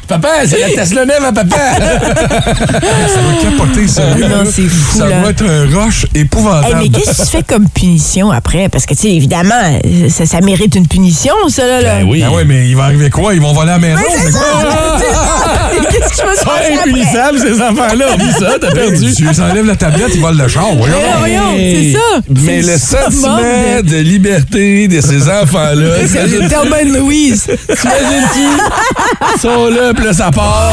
[0.08, 1.56] Papa, c'est la Tesla neuve à papa.
[1.76, 4.02] Ça va capoter, ça.
[4.14, 5.20] Non, c'est fou, Ça là.
[5.20, 5.90] va être un Hey,
[6.23, 6.76] épouvantable.
[6.78, 8.70] mais qu'est-ce que tu fais comme punition après?
[8.70, 11.80] Parce que, tu sais, évidemment, ça, ça mérite une punition, ça, là.
[11.82, 11.94] là.
[11.97, 12.23] Ben oui.
[12.26, 13.35] Ah ouais, mais il va arriver quoi?
[13.35, 14.00] Ils vont voler à la maison?
[14.25, 14.40] c'est quoi?
[15.90, 16.90] Qu'est-ce que tu vas se Pas passer après?
[16.90, 18.06] impunissable, ces enfants-là.
[18.14, 19.14] Oublie ça, t'as perdu.
[19.14, 20.66] Tu les enlèves la tablette, ils volent le char.
[20.75, 20.97] Voyons.
[20.97, 22.20] Mais voyons, c'est ça.
[22.30, 23.37] Mais le sentiment
[23.82, 27.47] de liberté de ces enfants-là, C'est t'imagines- Thelma and Louise.
[27.47, 29.41] t'imagines-tu?
[29.41, 30.73] Sont là, puis là, ça part.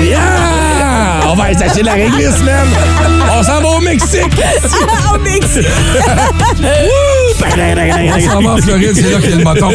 [0.00, 0.20] Yeah!
[1.28, 2.68] On va aller s'acheter la réglisse, man!
[3.36, 4.32] On s'en va au Mexique!
[5.14, 5.66] Au Mexique.
[7.42, 9.70] On s'en va en Floride, c'est là qu'il y a le moton.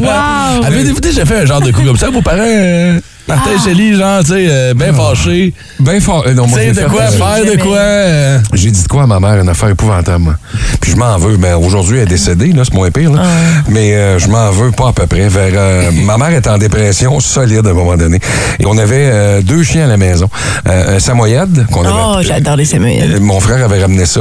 [0.00, 0.64] Wow.
[0.66, 2.38] Avez-vous déjà fait un genre de coup comme ça, vos parents?
[2.44, 3.62] euh, Martin Ah.
[3.64, 5.52] Shelley, genre, tu sais, euh, bien fâché.
[5.78, 6.24] Ben fort.
[6.26, 7.76] Euh, non, moi, j'ai de fait, quoi euh, faire, de quoi?
[7.78, 10.18] euh, J'ai dit de quoi à ma mère, une affaire épouvantable.
[10.24, 10.34] moi.
[10.80, 11.36] Puis je m'en veux.
[11.36, 13.12] Ben, aujourd'hui, elle est décédée, là, c'est moins pire.
[13.12, 13.22] là.
[13.68, 15.28] Mais euh, je m'en veux pas à peu près.
[15.28, 18.18] Vers, euh, ma mère était en dépression solide à un moment donné.
[18.58, 20.28] Et on avait euh, deux chiens à la maison.
[20.68, 21.94] Euh, un samoyède qu'on avait.
[21.94, 22.74] Oh, j'adore les.
[22.74, 24.20] Euh, Mon frère avait ramené ça,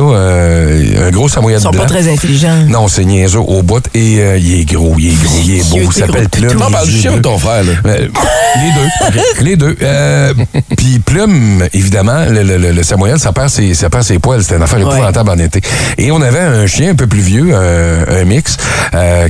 [0.70, 1.82] euh, un gros samoyède Ils sont blanc.
[1.84, 2.66] pas très intelligents.
[2.68, 3.84] Non, c'est niaiseux au bout.
[3.94, 5.78] Et euh, il est gros, il est gros, il est beau.
[5.82, 6.52] Il s'appelle Plume.
[6.52, 6.64] toutou.
[6.68, 7.22] On parle du chien ou bleu.
[7.22, 7.72] ton frère, là?
[7.86, 8.08] Euh,
[8.56, 9.22] les deux.
[9.50, 9.76] Les deux.
[9.82, 10.34] Euh,
[10.78, 14.42] Puis Plume, évidemment, le, le, le, le ça perd ses, ça perd ses poils.
[14.44, 14.86] C'était une affaire Ouais.
[14.96, 15.62] épouvantable en été.
[15.98, 18.58] Et on avait un chien un peu plus vieux, un, un mix,
[18.94, 19.28] euh,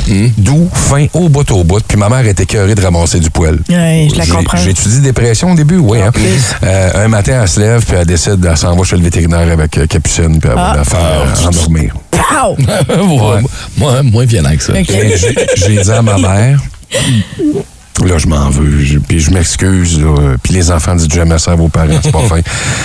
[0.00, 1.80] capucine, doux, fin, au bout au bout.
[1.86, 3.58] Puis ma mère était écœurée de ramasser du poil.
[3.68, 4.58] Ouais, je la J'ai- comprends.
[4.58, 6.00] J'ai étudié dépression au début, oui.
[6.00, 6.10] Hein.
[6.64, 9.50] Euh, un matin, elle se lève, puis elle décide, elle s'en va chez le vétérinaire
[9.52, 10.76] avec euh, Capucine, puis elle va Ah.
[10.76, 11.94] la faire euh, endormir.
[12.10, 12.56] Pow!
[13.00, 13.42] Ouais.
[13.76, 14.72] Moi, moins violent que ça.
[15.56, 16.60] J'ai dit à ma mère,
[18.06, 20.00] là, je m'en veux, je- puis je m'excuse,
[20.42, 22.40] puis les enfants disent jamais ça à vos parents, c'est pas fin.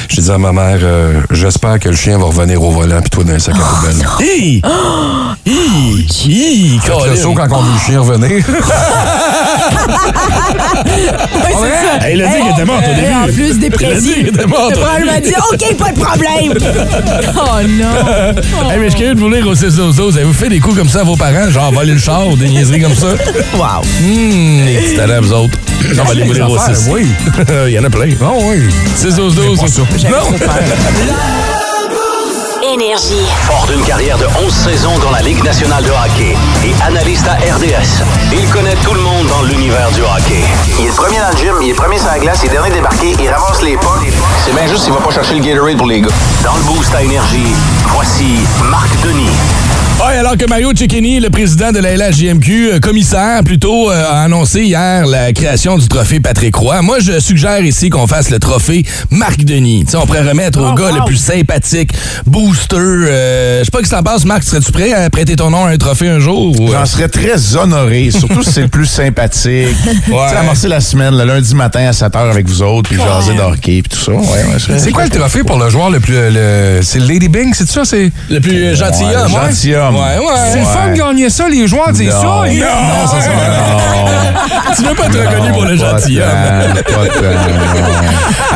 [0.09, 3.09] J'ai dit à ma mère, euh, j'espère que le chien va revenir au volant, puis
[3.09, 4.05] toi dans un sac à poubelle.
[4.19, 4.61] Hi!
[5.47, 6.79] Hi!
[6.85, 8.43] Quand on veut le chien revenir.
[12.01, 13.13] Hey, il a dit qu'elle était morte au début.
[13.13, 14.15] en plus, Il a dit dépressif.
[14.15, 14.71] qu'elle était morte.
[14.75, 16.53] Le problème a dit OK, pas de problème.
[17.35, 18.69] oh non.
[18.71, 20.59] Hey, mais je suis curieux de vous lire au 6 12 12 Avez-vous fait des
[20.59, 21.49] coups comme ça à vos parents?
[21.49, 23.07] Genre voler le char ou des niaiseries comme ça?
[23.55, 23.81] Wow.
[24.03, 24.65] Hum,
[25.07, 25.57] talents, vous autres.
[25.99, 26.89] On va les vous lire au affaires, 6.
[26.91, 27.07] oui.
[27.67, 28.09] Il y en a plein.
[28.21, 28.63] Oh oui.
[28.95, 29.81] 6 12 12 pas ça.
[30.09, 30.37] Non!
[32.75, 33.23] Énergie.
[33.43, 36.35] Fort d'une carrière de 11 saisons dans la Ligue nationale de hockey
[36.65, 40.43] et analyste à RDS, il connaît tout le monde dans l'univers du hockey.
[40.77, 42.49] Il est le premier dans le gym, il est le premier sur la glace, il
[42.49, 43.95] est dernier débarqué, il ramasse les pas.
[44.45, 46.09] C'est bien juste s'il va pas chercher le Gatorade pour les gars.
[46.43, 47.53] Dans le boost à énergie,
[47.93, 49.29] voici Marc Denis.
[50.03, 54.61] Alors que Mario Cecchini, le président de la LHJMQ, euh, commissaire plutôt, euh, a annoncé
[54.61, 56.81] hier la création du trophée Patrick Roy.
[56.81, 59.85] Moi, je suggère ici qu'on fasse le trophée Marc Denis.
[59.95, 60.95] On pourrait remettre au Oh, gars wow.
[60.97, 61.91] le plus sympathique,
[62.73, 64.43] euh, je sais pas ce que t'en penses, Marc.
[64.43, 66.59] Serais-tu prêt à prêter ton nom à un trophée un jour?
[66.59, 66.71] ou, euh?
[66.73, 69.67] J'en serais très honoré, surtout si c'est le plus sympathique.
[70.05, 72.99] Tu sais, amorcer la semaine, le lundi matin à 7 h avec vous autres, puis
[72.99, 74.11] jaser de hockey, puis tout ça.
[74.11, 76.13] Ouais, ouais, c'est- quoi le trophée pour le joueur le plus.
[76.15, 77.83] Le, c'est le Lady Bing, c'est ça?
[77.85, 78.11] C'est?
[78.29, 79.49] Le plus euh, gentilhomme, Ouais, ouais.
[79.49, 79.95] gentilhomme.
[79.95, 80.01] Ouais.
[80.01, 80.49] Ouais, ouais.
[80.51, 82.21] C'est le fun de gagner ça, les joueurs disent ça.
[82.23, 82.43] Non.
[82.45, 83.29] Non, c'est ça.
[83.29, 84.73] Non.
[84.75, 86.25] Tu veux pas être reconnu pour le gentilhomme.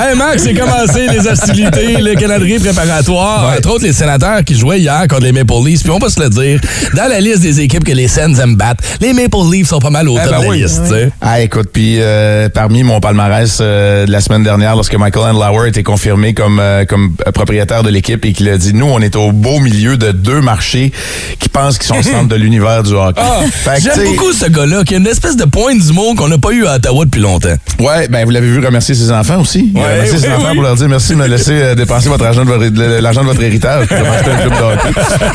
[0.01, 3.53] Hey Max, c'est commencé les hostilités, le calendrier préparatoire.
[3.57, 5.81] Entre autres, les sénateurs qui jouaient hier contre les Maple Leafs.
[5.81, 6.59] Puis on va se le dire,
[6.95, 9.89] dans la liste des équipes que les Sens aiment battre, les Maple Leafs sont pas
[9.89, 10.61] mal au Eh top ben de la oui.
[10.61, 10.81] liste.
[10.83, 11.09] tu sais.
[11.21, 15.69] Ah, écoute, puis euh, parmi mon palmarès euh, de la semaine dernière, lorsque Michael Andlauer
[15.69, 19.15] était confirmé comme, euh, comme propriétaire de l'équipe et qu'il a dit, nous, on est
[19.15, 20.91] au beau milieu de deux marchés
[21.39, 23.19] qui pensent qu'ils sont au centre de l'univers du hockey.
[23.23, 23.41] Ah,
[23.79, 26.51] J'aime beaucoup ce gars-là, qui a une espèce de point du monde qu'on n'a pas
[26.51, 27.55] eu à Ottawa depuis longtemps.
[27.79, 29.71] Ouais, ben vous l'avez vu remercier ses enfants aussi.
[29.73, 30.53] Ouais, remercié ses oui, enfants oui.
[30.55, 33.78] pour leur dire merci de me laisser euh, dépenser votre de l'argent de votre héritage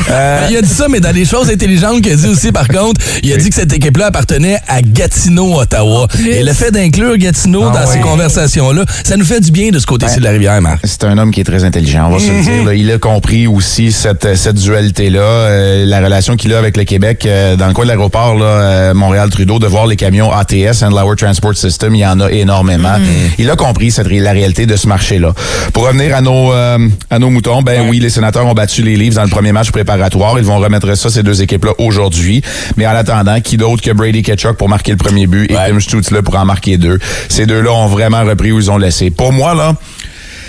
[0.09, 2.67] Euh, Il a dit ça, mais dans les choses intelligentes qu'il a dit aussi, par
[2.67, 6.07] contre, il a dit que cette équipe-là appartenait à Gatineau, Ottawa.
[6.27, 7.93] Et le fait d'inclure Gatineau Ah dans ouais.
[7.93, 10.79] ces conversations-là, ça nous fait du bien de ce côté-ci de la rivière, Marc.
[10.83, 12.63] C'est un homme qui est très intelligent, on va se le dire.
[12.65, 12.73] là.
[12.73, 17.25] Il a compris aussi cette, cette dualité-là, euh, la relation qu'il a avec le Québec
[17.25, 21.55] euh, dans le coin de l'aéroport euh, Montréal-Trudeau, de voir les camions ATS, Andlauer Transport
[21.55, 22.95] System, il y en a énormément.
[23.37, 25.33] Il a compris cette, la réalité de ce marché-là.
[25.73, 26.77] Pour revenir à nos, euh,
[27.09, 29.71] à nos moutons, ben oui, les sénateurs ont battu les Leafs dans le premier match
[29.71, 30.37] préparatoire.
[30.37, 32.41] Ils vont remettre ça, ces deux équipes-là, aujourd'hui.
[32.77, 35.69] Mais en attendant, qui d'autre que Brady Ketchuk pour marquer le premier but et Ouais.
[35.69, 36.99] Tim Stutz pour en marquer deux?
[37.29, 39.09] Ces deux-là ont vraiment repris où ils ont laissé.
[39.09, 39.75] Pour moi, là,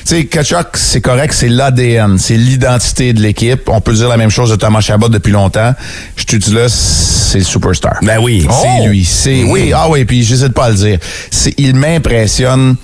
[0.07, 3.69] tu sais, Kachuk, c'est correct, c'est l'ADN, c'est l'identité de l'équipe.
[3.69, 5.75] On peut dire la même chose de Thomas Chabot depuis longtemps.
[6.17, 7.99] Je te dis là, c'est le superstar.
[8.03, 8.47] Ben oui.
[8.63, 9.05] C'est lui.
[9.05, 10.99] C'est oui, ah oui, puis j'hésite pas à le dire.
[11.59, 12.77] Il m'impressionne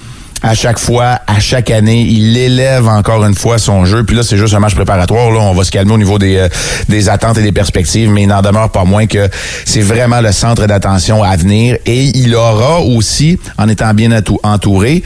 [0.43, 4.05] à chaque fois, à chaque année, il élève encore une fois son jeu.
[4.05, 5.31] Puis là, c'est juste un match préparatoire.
[5.31, 6.49] Là, on va se calmer au niveau des, euh,
[6.89, 9.29] des attentes et des perspectives, mais il n'en demeure pas moins que
[9.65, 11.77] c'est vraiment le centre d'attention à venir.
[11.87, 14.11] Et il aura aussi, en étant bien
[14.43, 15.03] entouré,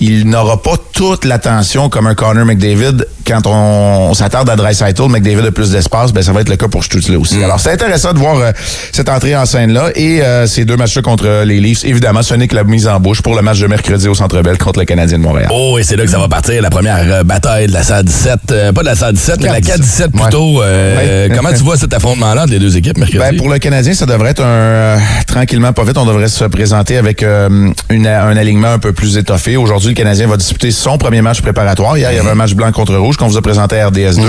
[0.00, 3.06] il n'aura pas toute l'attention comme un Connor McDavid.
[3.26, 6.56] Quand on, on s'attarde à Dreisaitl, McDavid a plus d'espace, ben ça va être le
[6.56, 7.42] cas pour Stutzle aussi.
[7.42, 8.52] Alors, c'est intéressant de voir euh,
[8.92, 11.84] cette entrée en scène-là et euh, ces deux matchs-là contre les Leafs.
[11.84, 14.42] Évidemment, ce n'est que la mise en bouche pour le match de mercredi au Centre
[14.42, 15.48] Bell contre le Canadien de Montréal.
[15.52, 18.06] Oh, et c'est là que ça va partir, la première euh, bataille de la SAD
[18.06, 18.38] 17.
[18.52, 20.62] Euh, pas de la SAD 17, mais la 4-17 plutôt.
[20.62, 20.94] Euh,
[21.28, 21.34] Ouais.
[21.34, 23.18] Comment tu vois cet affrontement-là entre les deux équipes mercredi?
[23.18, 25.96] Ben, pour le Canadien, ça devrait être un euh, tranquillement pas vite.
[25.98, 27.74] On devrait se présenter avec une-
[28.06, 29.56] un alignement un peu plus étoffé.
[29.56, 31.96] Aujourd'hui, le Canadien va disputer son premier match préparatoire.
[31.96, 34.16] Hier, il y avait un match blanc contre rouge qu'on vous a présenté à RDS
[34.16, 34.22] 2.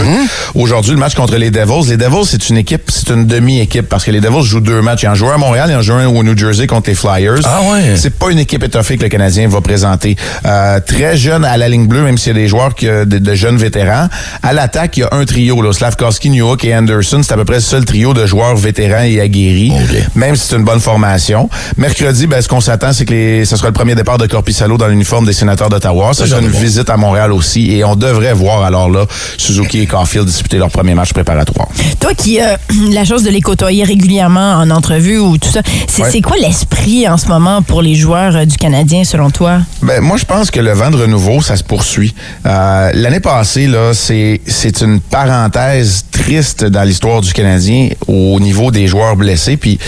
[0.55, 1.89] Aujourd'hui, le match contre les Devils.
[1.89, 5.01] Les Devils, c'est une équipe, c'est une demi-équipe parce que les Devils jouent deux matchs.
[5.03, 6.95] Il y a un joueur à Montréal et un joueur au New Jersey contre les
[6.95, 7.39] Flyers.
[7.45, 7.95] Ah ouais.
[7.95, 10.15] C'est pas une équipe étoffée que le Canadien va présenter.
[10.45, 13.05] Euh, très jeune à la ligne bleue, même s'il y a des joueurs qui, euh,
[13.05, 14.07] de, de jeunes vétérans.
[14.43, 17.21] À l'attaque, il y a un trio, là, Slavkovski, Newhook et Anderson.
[17.23, 20.15] C'est à peu près le seul trio de joueurs vétérans et aguerris, Ok.
[20.15, 21.49] même si c'est une bonne formation.
[21.77, 24.77] Mercredi, ben, ce qu'on s'attend, c'est que les, ce sera le premier départ de Corpissalo
[24.77, 26.13] dans l'uniforme des sénateurs d'Ottawa.
[26.13, 26.59] Ça, j'en une bon.
[26.59, 27.71] visite à Montréal aussi.
[27.71, 29.05] Et on devrait voir alors là
[29.37, 31.67] Suzuki et Caulfield disputer leur premier match préparatoire.
[31.99, 32.57] Toi qui as
[32.91, 36.09] la chance de les côtoyer régulièrement en entrevue ou tout ça, c'est Ouais.
[36.11, 39.59] c'est quoi l'esprit en ce moment pour les joueurs euh, du Canadien selon toi?
[39.81, 42.13] Ben, moi, je pense que le vent de renouveau, ça se poursuit.
[42.45, 48.71] Euh, L'année passée, là, c'est c'est une parenthèse triste dans l'histoire du Canadien au niveau
[48.71, 49.57] des joueurs blessés.
[49.57, 49.79] Puis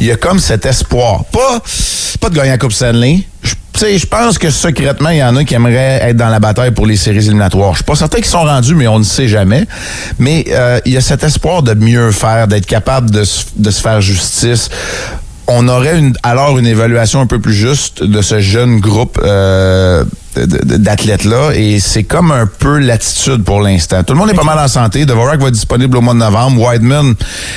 [0.00, 1.24] il y a comme cet espoir.
[1.26, 1.60] Pas,
[2.20, 3.20] pas de gagner la Coupe Stanley.
[3.42, 6.28] Je- tu sais, je pense que secrètement, il y en a qui aimeraient être dans
[6.28, 7.72] la bataille pour les séries éliminatoires.
[7.72, 9.64] Je suis pas certain qu'ils sont rendus, mais on ne sait jamais.
[10.20, 13.24] Mais euh, il y a cet espoir de mieux faire, d'être capable de,
[13.56, 14.70] de se faire justice
[15.46, 20.04] on aurait alors une évaluation un peu plus juste de ce jeune groupe euh,
[20.36, 24.02] d'athlètes-là et c'est comme un peu l'attitude pour l'instant.
[24.02, 25.06] Tout le monde est pas mal en santé.
[25.06, 26.60] Dvorak va être disponible au mois de novembre.
[26.60, 27.14] Whiteman,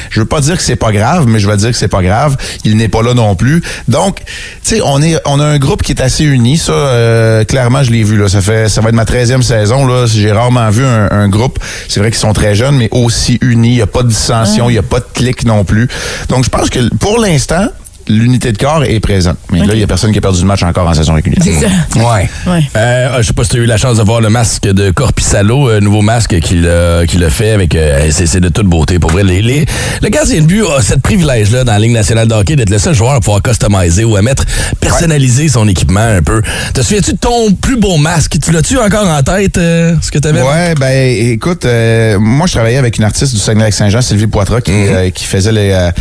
[0.09, 2.01] je veux pas dire que c'est pas grave, mais je vais dire que c'est pas
[2.01, 2.37] grave.
[2.63, 3.61] Il n'est pas là non plus.
[3.87, 4.19] Donc,
[4.63, 6.57] tu sais, on est, on a un groupe qui est assez uni.
[6.57, 8.17] Ça, euh, clairement, je l'ai vu.
[8.17, 9.85] Là, ça fait, ça va être ma 13e saison.
[9.85, 11.59] Là, j'ai rarement vu un, un groupe.
[11.87, 13.69] C'est vrai qu'ils sont très jeunes, mais aussi unis.
[13.69, 15.87] Il n'y a pas de dissension, il n'y a pas de clic non plus.
[16.29, 17.67] Donc, je pense que pour l'instant,
[18.07, 19.37] l'unité de corps est présente.
[19.51, 21.41] Mais là, il n'y a personne qui a perdu le match encore en saison régulière.
[21.43, 21.67] C'est ça.
[21.95, 22.29] Ouais.
[22.47, 22.63] Ouais.
[22.75, 24.91] Euh, je sais pas si tu as eu la chance de voir le masque de
[24.91, 27.75] Corpissalo, un nouveau masque qu'il a, qu'il a fait avec.
[27.75, 28.99] euh, c'est, de toute beauté.
[28.99, 29.65] Pour vrai, les, les-
[30.01, 32.77] le gardien de but a ce privilège-là dans la Ligue nationale de hockey d'être le
[32.79, 34.43] seul joueur à pouvoir customiser ou à mettre,
[34.79, 36.41] personnaliser son équipement un peu.
[36.73, 38.37] Te souviens-tu de ton plus beau masque?
[38.43, 40.41] Tu l'as-tu encore en tête, euh, ce que tu avais?
[40.41, 44.71] Ouais, ben écoute, euh, moi je travaillais avec une artiste du Saguenay-Lac-Saint-Jean, Sylvie Poitras, qui,
[44.71, 44.87] Mhm.
[44.89, 45.91] euh, qui faisait les, euh,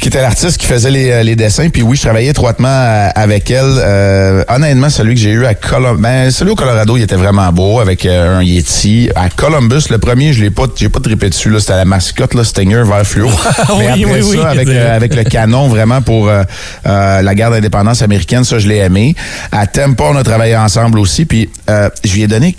[0.00, 1.68] qui était l'artiste qui faisait les, euh, les dessins.
[1.68, 3.74] Puis oui, je travaillais étroitement euh, avec elle.
[3.78, 7.52] Euh, honnêtement, celui que j'ai eu à Columbus, ben, celui au Colorado, il était vraiment
[7.52, 9.10] beau avec euh, un Yeti.
[9.14, 11.50] À Columbus, le premier, je l'ai pas, j'ai pas trippé dessus.
[11.50, 13.28] Là, c'était la mascotte, là, Stinger vert fluo.
[13.68, 16.30] Mais Oui, après oui, oui, ça, avec, euh, avec le canon, vraiment pour
[16.84, 19.14] la guerre d'indépendance américaine, ça, je l'ai aimé.
[19.50, 21.24] À Tempa, on a travaillé ensemble aussi.
[21.24, 22.56] Puis je lui ai donné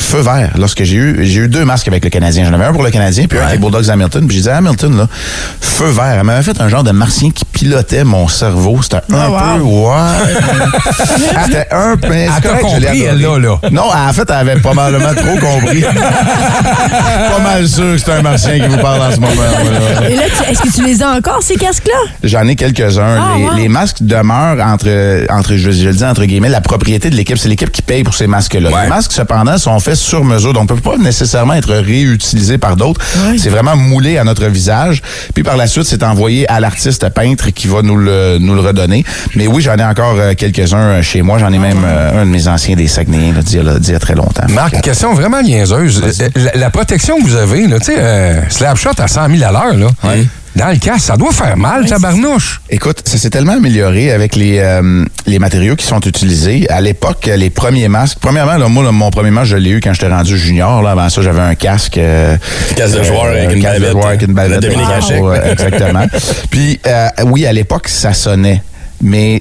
[0.00, 2.44] feu vert lorsque j'ai eu, j'ai eu deux masques avec le Canadien.
[2.44, 4.26] J'en avais un pour le Canadien, puis un avec Bulldogs Hamilton.
[4.26, 5.08] Puis j'ai dit Hamilton, là,
[5.60, 6.16] feu vert.
[6.18, 8.80] Elle m'avait fait un genre de martien qui pilotait mon cerveau.
[8.82, 9.90] C'était un peu, ouais.
[11.44, 12.12] C'était un peu.
[12.12, 13.58] Elle correct, je l'ai compris, elle, là, là.
[13.70, 15.82] Non, en fait, elle avait probablement trop compris.
[17.30, 19.34] pas mal sûr que c'est un martien qui vous parle en ce moment.
[19.34, 20.08] là.
[20.08, 22.10] Et là, est-ce que tu les as encore, ces casques-là?
[22.22, 23.18] J'en ai quelques-uns.
[23.20, 23.54] Ah, les, wow.
[23.56, 27.38] les masques demeurent entre, entre je, je le dis entre guillemets, la propriété de l'équipe.
[27.38, 28.70] C'est l'équipe qui paye pour ces masques-là.
[28.70, 28.82] Ouais.
[28.82, 32.76] Les masques, cependant, sont faits sur mesure, donc ne peuvent pas nécessairement être réutilisés par
[32.76, 33.00] d'autres.
[33.38, 35.02] C'est vraiment moulé à notre visage.
[35.34, 38.60] Puis par la suite, c'est envoyé à l'artiste peintre qui va nous le, nous le
[38.60, 39.04] redonner.
[39.36, 41.38] Mais oui, j'en ai encore euh, quelques-uns euh, chez moi.
[41.38, 43.92] J'en ai même euh, un de mes anciens des Saguenay, là, d'il y a- d'il
[43.92, 44.44] y a très longtemps.
[44.50, 46.02] Marc, question vraiment niaiseuse.
[46.20, 49.42] Euh, La, la protection que vous avez, là, tu sais, euh, Slapshot à 100 000
[49.48, 49.86] à l'heure, là,
[50.60, 52.60] dans le casque, ça doit faire mal, tabarnouche.
[52.68, 56.68] Écoute, ça s'est tellement amélioré avec les, euh, les matériaux qui sont utilisés.
[56.70, 59.80] À l'époque, les premiers masques, premièrement, là, moi, là, mon premier masque, je l'ai eu
[59.80, 60.82] quand j'étais rendu junior.
[60.82, 61.96] Là, avant ça, j'avais un casque.
[61.98, 62.36] euh,
[62.76, 63.92] Casque de joueur avec un une casque de bavette.
[63.92, 64.60] joueur avec une La bavette.
[64.60, 65.22] Dominique Hachek.
[65.22, 66.06] ouais, exactement.
[66.50, 68.62] Puis, euh, oui, à l'époque, ça sonnait.
[69.02, 69.40] Mais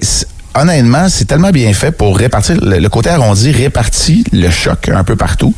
[0.62, 2.58] honnêtement, c'est tellement bien fait pour répartir.
[2.62, 5.54] Le, le côté arrondi répartit le choc un peu partout.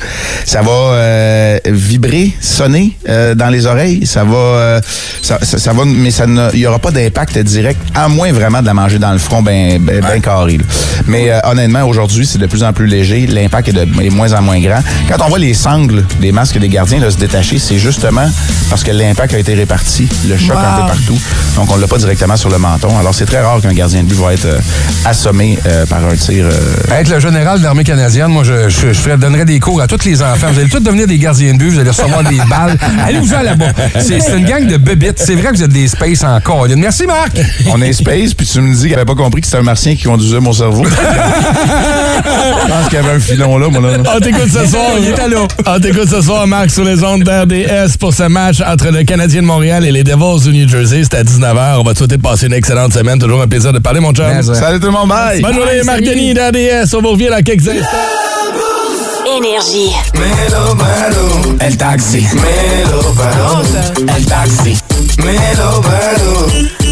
[0.45, 4.05] Ça va euh, vibrer, sonner euh, dans les oreilles.
[4.05, 4.81] Ça va, euh,
[5.21, 8.61] ça, ça- ça va, mais ça il y aura pas d'impact direct, à moins vraiment
[8.61, 10.57] de la manger dans le front ben, ben, ben carré.
[10.57, 10.63] là.
[11.07, 13.27] Mais euh, honnêtement, aujourd'hui, c'est de plus en plus léger.
[13.27, 14.81] L'impact est de est moins en moins grand.
[15.09, 18.29] Quand on voit les sangles des masques des gardiens là, se détacher, c'est justement
[18.69, 21.19] parce que l'impact a été réparti, le choc un peu partout.
[21.55, 22.97] Donc, on l'a pas directement sur le menton.
[22.97, 24.59] Alors, c'est très rare qu'un gardien de but va être euh,
[25.05, 26.45] assommé euh, par un tir.
[26.45, 29.81] euh, Être le général de l'armée canadienne, moi, je, je, je ferais- donnerais des cours
[29.81, 30.47] à tous les enfants.
[30.51, 32.77] Vous allez tous devenir des gardiens de but, vous allez recevoir des balles.
[33.05, 33.65] Allez-vous là-bas.
[33.99, 35.17] C'est c'est une gang de bébites.
[35.19, 36.67] C'est vrai que vous êtes des space encore.
[36.77, 37.31] Merci, Marc.
[37.71, 39.95] on est space, puis tu me dis qu'il avait pas compris que c'était un martien
[39.95, 40.83] qui conduisait mon cerveau.
[40.85, 43.97] Je pense qu'il y avait un filon là, moi, là.
[44.15, 44.85] On t'écoute ce soir.
[44.99, 45.47] Il était là.
[45.65, 49.41] On t'écoute ce soir, Marc, sur les ondes d'RDS pour ce match entre le Canadien
[49.41, 51.01] de Montréal et les Devils du New Jersey.
[51.03, 51.77] C'est à 19h.
[51.79, 53.19] On va te souhaiter de passer une excellente semaine.
[53.19, 54.25] Toujours un plaisir de parler, mon chum.
[54.71, 55.41] Salut tout le monde, bye!
[55.41, 56.95] Bonne journée, Marc Denis d'RDS.
[56.95, 57.97] On vous revient dans quelques instants.
[59.37, 59.91] Énergie.
[61.59, 62.25] El taxi.
[64.07, 64.77] El taxi.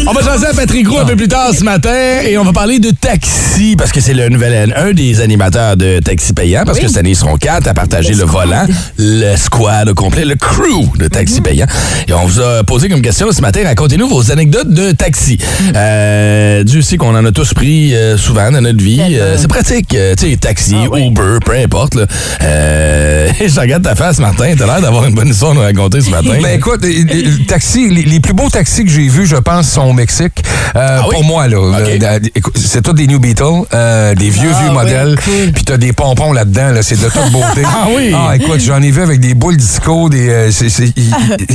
[0.06, 2.52] On va jaser à Patrick Roux un peu plus tard ce matin et on va
[2.52, 6.78] parler de taxi parce que c'est le nouvel un des animateurs de taxi payant parce
[6.78, 10.36] que cette année ils seront quatre à partager le, volant, le squad au complet, le
[10.36, 11.66] crew de taxi payant.
[12.08, 15.38] Et on vous a posé comme question ce matin, racontez-nous vos anecdotes de taxi.
[15.76, 19.00] Euh, Dieu sait qu'on en a tous pris euh, souvent dans notre vie.
[19.00, 21.94] Euh, c'est pratique, euh, tu sais, taxi, Uber, peu importe.
[21.94, 22.06] Là.
[22.42, 26.00] Euh, je regarde ta face, Martin, t'as l'air d'avoir une bonne histoire à nous raconter
[26.00, 26.28] ce matin.
[26.42, 29.82] Ben écoute, les, taxis, les, les plus beaux taxis que j'ai vus, je pense, sont
[29.82, 30.42] au Mexique.
[30.76, 31.14] Euh, Ah oui?
[31.16, 31.56] Pour moi, là.
[31.58, 35.16] Euh, écoute, c'est tous des New Beatles, euh, des vieux, Ah, vieux oui, modèles.
[35.54, 37.62] Puis t'as des pompons là-dedans, là, c'est de toute beauté.
[37.66, 38.12] Ah oui?
[38.14, 40.28] Ah, écoute, j'en ai vu avec des boules disco, des.
[40.28, 40.50] euh,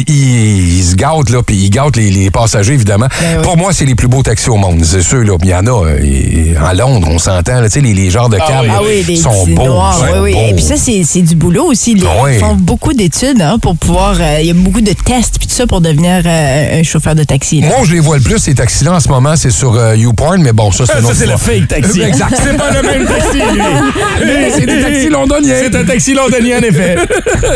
[0.08, 3.08] ils, se gâtent, là, puis ils gâtent les, les passagers, évidemment.
[3.22, 3.44] Ben oui.
[3.44, 5.36] Pour moi, c'est les plus beaux taxis au monde, c'est sûr, là.
[5.44, 8.30] Il y en a, euh, en Londres, on s'entend, là, tu sais, les, les genres
[8.30, 8.72] de Ah câbles.
[8.72, 9.66] Ah oui, sont beaux.
[9.66, 10.36] noirs, sont oui, oui.
[10.50, 10.60] Et beaux.
[10.68, 11.94] Puis ça, c'est c'est du boulot aussi.
[11.96, 12.32] Les- Ah oui.
[12.36, 14.16] Ils font beaucoup d'études hein, pour pouvoir...
[14.20, 17.16] euh, Il y a beaucoup de tests puis tout ça pour devenir euh, un chauffeur
[17.16, 17.62] de taxi.
[17.62, 17.68] là.
[17.68, 20.42] Moi, je les vois le plus, ces taxis-là, en ce moment, c'est sur euh, YouPorn,
[20.42, 22.02] mais bon, ça, c'est Ça, c'est le fake taxi.
[22.06, 22.34] Exact.
[22.44, 24.52] C'est pas le même taxi, lui.
[24.58, 25.56] C'est des taxis londoniens.
[25.62, 26.96] C'est un taxi londonien, en effet.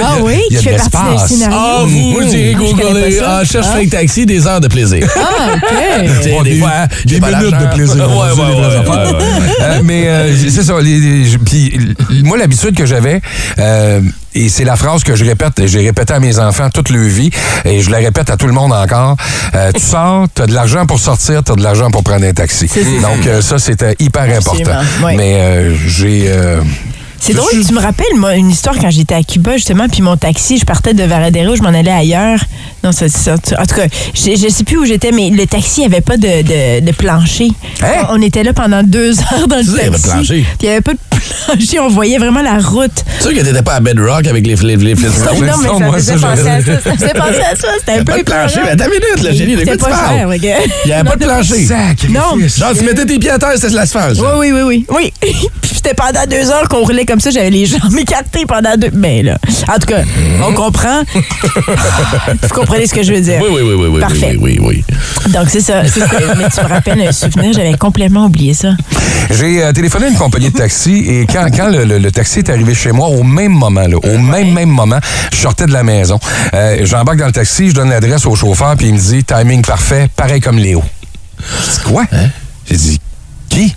[0.01, 0.39] Ah oui?
[0.49, 1.27] Il y a fait partie d'un l'espace.
[1.29, 1.57] scénario?
[1.59, 3.01] Ah, vous, googler.
[3.01, 3.37] pas ça.
[3.39, 5.07] Ah, cherche fake taxi, des heures de plaisir.
[5.15, 5.61] Ah, OK.
[6.23, 6.71] Tu Oh, des des- fois,
[7.05, 9.25] j'ai des pas minutes de plaisir, Ouais, ouais, ouais, ouais.
[9.61, 10.79] Euh, mais euh, c'est ça.
[10.81, 11.73] les- les- je- puis,
[12.23, 13.21] moi, l'habitude que j'avais,
[13.59, 14.01] euh,
[14.35, 17.29] et c'est la phrase que je répète, j'ai répété à mes enfants toute leur vie,
[17.65, 19.15] et je la répète à tout le monde encore.
[19.55, 22.25] euh, tu sors, tu as de l'argent pour sortir, tu as de l'argent pour prendre
[22.25, 22.67] un taxi.
[23.01, 24.71] Donc, euh, ça, c'était hyper important.
[25.03, 25.13] Oui.
[25.15, 26.31] Mais j'ai...
[27.21, 30.15] C'est drôle, tu me rappelles, moi, une histoire quand j'étais à Cuba, justement, puis mon
[30.15, 32.39] taxi, je partais de Varadero, je m'en allais ailleurs.
[32.81, 35.83] Non, ça, ça- en tout cas, je, je sais plus où j'étais, mais le taxi
[35.83, 37.49] avait pas de, de, de plancher.
[37.83, 38.05] Hein?
[38.09, 39.89] On, on était là pendant deux heures dans le taxi.
[39.91, 40.45] de plancher.
[40.57, 40.99] Puis il y avait pas de
[41.81, 42.91] on voyait vraiment la route.
[43.17, 45.45] Tu sûr que t'étais pas à Bedrock avec les, les, les Flintstones?
[45.45, 46.43] non, mais moi, ça j'aurais- ça.
[46.83, 47.67] Ça faisait penser à ça.
[47.79, 49.77] C'était un Pas peu de plancher, mais attends une minute, là, Génie, de quoi tu
[49.79, 50.33] pas parles?
[50.35, 50.49] ok.
[50.85, 51.67] Il y avait pas de plancher.
[52.09, 52.37] Non.
[52.47, 54.15] Genre, tu mettais tes pieds à terre, c'était de l'asphalte.
[54.17, 54.37] ça.
[54.37, 55.13] Oui, oui, oui, oui.
[55.21, 55.29] Oui.
[55.61, 57.29] Puis c'était pendant deux heures qu'on roulait comme ça.
[57.29, 58.89] J'avais les jambes écartées pendant deux.
[58.93, 60.01] Mais là, en tout cas,
[60.47, 61.01] on comprend.
[61.13, 63.39] Vous comprenez ce que je veux dire.
[63.41, 64.37] Oui, oui, oui, oui, oui, Parfait.
[64.39, 65.31] oui, oui, oui.
[65.31, 65.83] Donc, c'est ça.
[65.85, 66.07] c'est ça.
[66.37, 68.69] Mais tu me rappelles un souvenir, j'avais complètement oublié ça.
[69.31, 72.39] J'ai euh, téléphoné à une compagnie de taxi et quand, quand le, le- le taxi
[72.39, 74.99] est arrivé chez moi, au même moment, là, au même, même moment,
[75.33, 76.19] je sortais de la maison.
[76.53, 79.63] Euh, J'embarque dans le taxi, je donne l'adresse au chauffeur, puis il me dit timing
[79.63, 80.83] parfait, pareil comme Léo.
[81.39, 82.05] Je dis quoi?
[82.69, 82.99] J'ai dit
[83.49, 83.75] qui?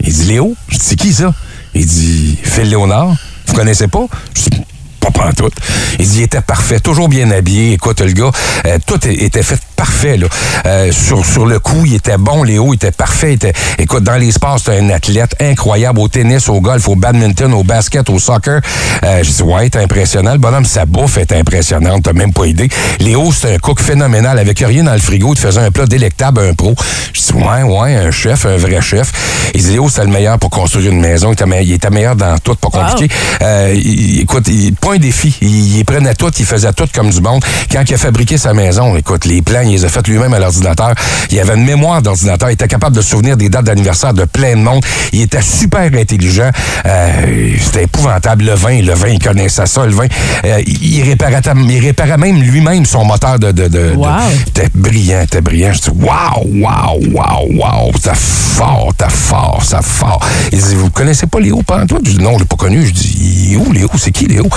[0.00, 0.54] Il dit Léo?
[0.68, 1.32] Je dis c'est qui ça?
[1.74, 3.14] Il dit Phil Léonard.
[3.46, 4.06] Vous connaissez pas?
[4.34, 4.62] Je dis
[5.10, 5.54] pas pantoute.
[5.98, 7.72] Il dit il était parfait, toujours bien habillé.
[7.74, 8.30] Écoute, le gars,
[8.66, 10.16] euh, tout était fait parfait.
[10.16, 10.26] Là.
[10.66, 13.32] Euh, sur, sur le coup, il était bon, Léo, il était parfait.
[13.32, 16.96] il était- écoute, dans les sports, c'était un athlète incroyable au tennis, au golf, au
[16.96, 18.60] badminton, au basket, au soccer.
[19.04, 20.32] Euh, je dis, ouais, t'es impressionnant.
[20.32, 22.68] Le bonhomme, sa bouffe est impressionnante, t'as même pas idée.
[23.00, 24.38] Léo, c'est un cook phénoménal.
[24.38, 26.74] Avec rien dans le frigo, il te faisait un plat délectable, un pro.
[27.12, 29.12] Je dis, ouais, ouais, un chef, un vrai chef.
[29.54, 31.30] Il dit, Léo, c'était le meilleur pour construire une maison.
[31.30, 33.14] Il était, me- il était meilleur dans tout, pas compliqué.
[33.42, 35.36] Euh, il- écoute, il, pas un défi.
[35.42, 37.44] Il, il prenait tout, il faisait tout comme du monde.
[37.70, 40.38] Quand il a fabriqué sa maison, écoute, les plans, il les a fait lui-même à
[40.38, 40.94] l'ordinateur.
[41.30, 42.50] Il avait une mémoire d'ordinateur.
[42.50, 44.84] Il était capable de se souvenir des dates d'anniversaire de plein de monde.
[45.12, 46.50] Il était super intelligent.
[46.86, 48.44] Euh, C'était épouvantable.
[48.44, 50.06] Le vin, le vin, il connaissait ça, le vin.
[50.44, 53.52] Euh, il, réparait, il réparait même lui-même son moteur de...
[53.52, 54.06] de, de, Wow.
[54.06, 55.72] de- T'es brillant, t'es brillant.
[55.72, 57.92] Je dis, wow, wow, wow, wow.
[58.02, 60.20] T'es fort, t'es fort, c'est fort.
[60.52, 61.98] Il dit, vous connaissez pas Léo Pantois?
[62.04, 62.86] Je dis, non, je l'ai pas connu.
[62.86, 63.88] Je dis, où Léo?
[63.98, 64.48] C'est qui Léo?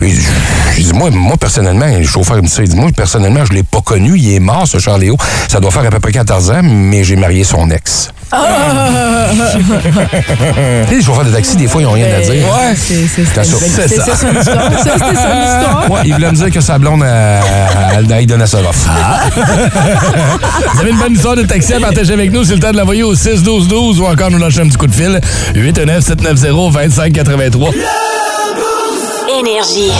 [0.00, 2.62] Je dis, moi, moi, personnellement, le chauffeur me dit ça.
[2.62, 4.16] Il dit, moi, personnellement, je l'ai pas connu.
[4.16, 5.16] Il est mort, ce Charles Léo.
[5.48, 8.10] Ça doit faire à peu près 14 ans, mais j'ai marié son ex.
[8.34, 9.58] Sais,
[10.90, 12.44] les chauffeurs de taxi, des fois, ils ont rien à dire.
[12.44, 12.74] Ouais.
[12.76, 13.44] C'est ça.
[13.44, 14.04] C'est ça.
[14.04, 14.70] ça son histoire.
[14.72, 15.90] Ça, c'était son histoire.
[15.90, 18.90] Ouais, il voulait me dire que sa blonde, elle, elle, donnait sa offre.
[20.74, 22.78] Vous avez une bonne histoire de taxi à partager avec nous, c'est le temps de
[22.78, 25.20] l'envoyer au 6-12-12 ou encore nous lâcher un petit coup de fil.
[25.54, 27.74] 819-790-2583.
[29.34, 29.90] Énergie.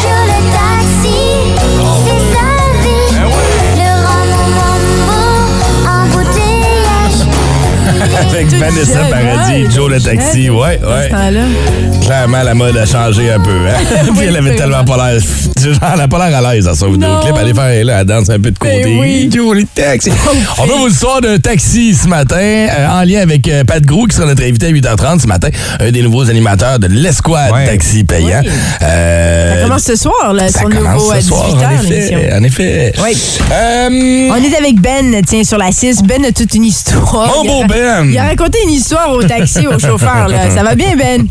[8.52, 11.10] Avec Vanessa jeune, Paradis, ouais, Joe le taxi, jeune, ouais, ouais.
[12.04, 13.50] Clairement, la mode a changé un peu.
[13.68, 14.04] Hein?
[14.16, 15.20] Puis elle avait tellement pas l'air.
[15.20, 17.34] Genre, elle a pas l'air à l'aise dans son vidéoclip.
[17.40, 18.82] Elle est faire là, elle danse un peu de côté.
[18.84, 19.30] Ben oui.
[19.32, 20.10] Joe le taxi.
[20.58, 24.06] On veut vous histoire d'un taxi ce matin, euh, en lien avec euh, Pat Grou,
[24.06, 25.48] qui sera notre invité à 8h30 ce matin,
[25.80, 27.64] un des nouveaux animateurs de l'Esquad Ouais.
[27.66, 28.42] Taxi Payant.
[28.44, 28.50] Oui.
[28.82, 32.32] Euh, Ça commence ce soir, là, son commence nouveau à ce soir, 18h, en effet.
[32.38, 32.92] En effet.
[33.02, 33.16] Oui.
[33.52, 36.02] Euh, On est avec Ben, tiens, sur la 6.
[36.02, 37.32] Ben a toute une histoire.
[37.36, 38.10] Mon a- beau Ben.
[38.10, 40.28] Il a raconté une histoire au taxi, au chauffeur.
[40.28, 40.50] Là.
[40.50, 41.26] Ça va bien, Ben?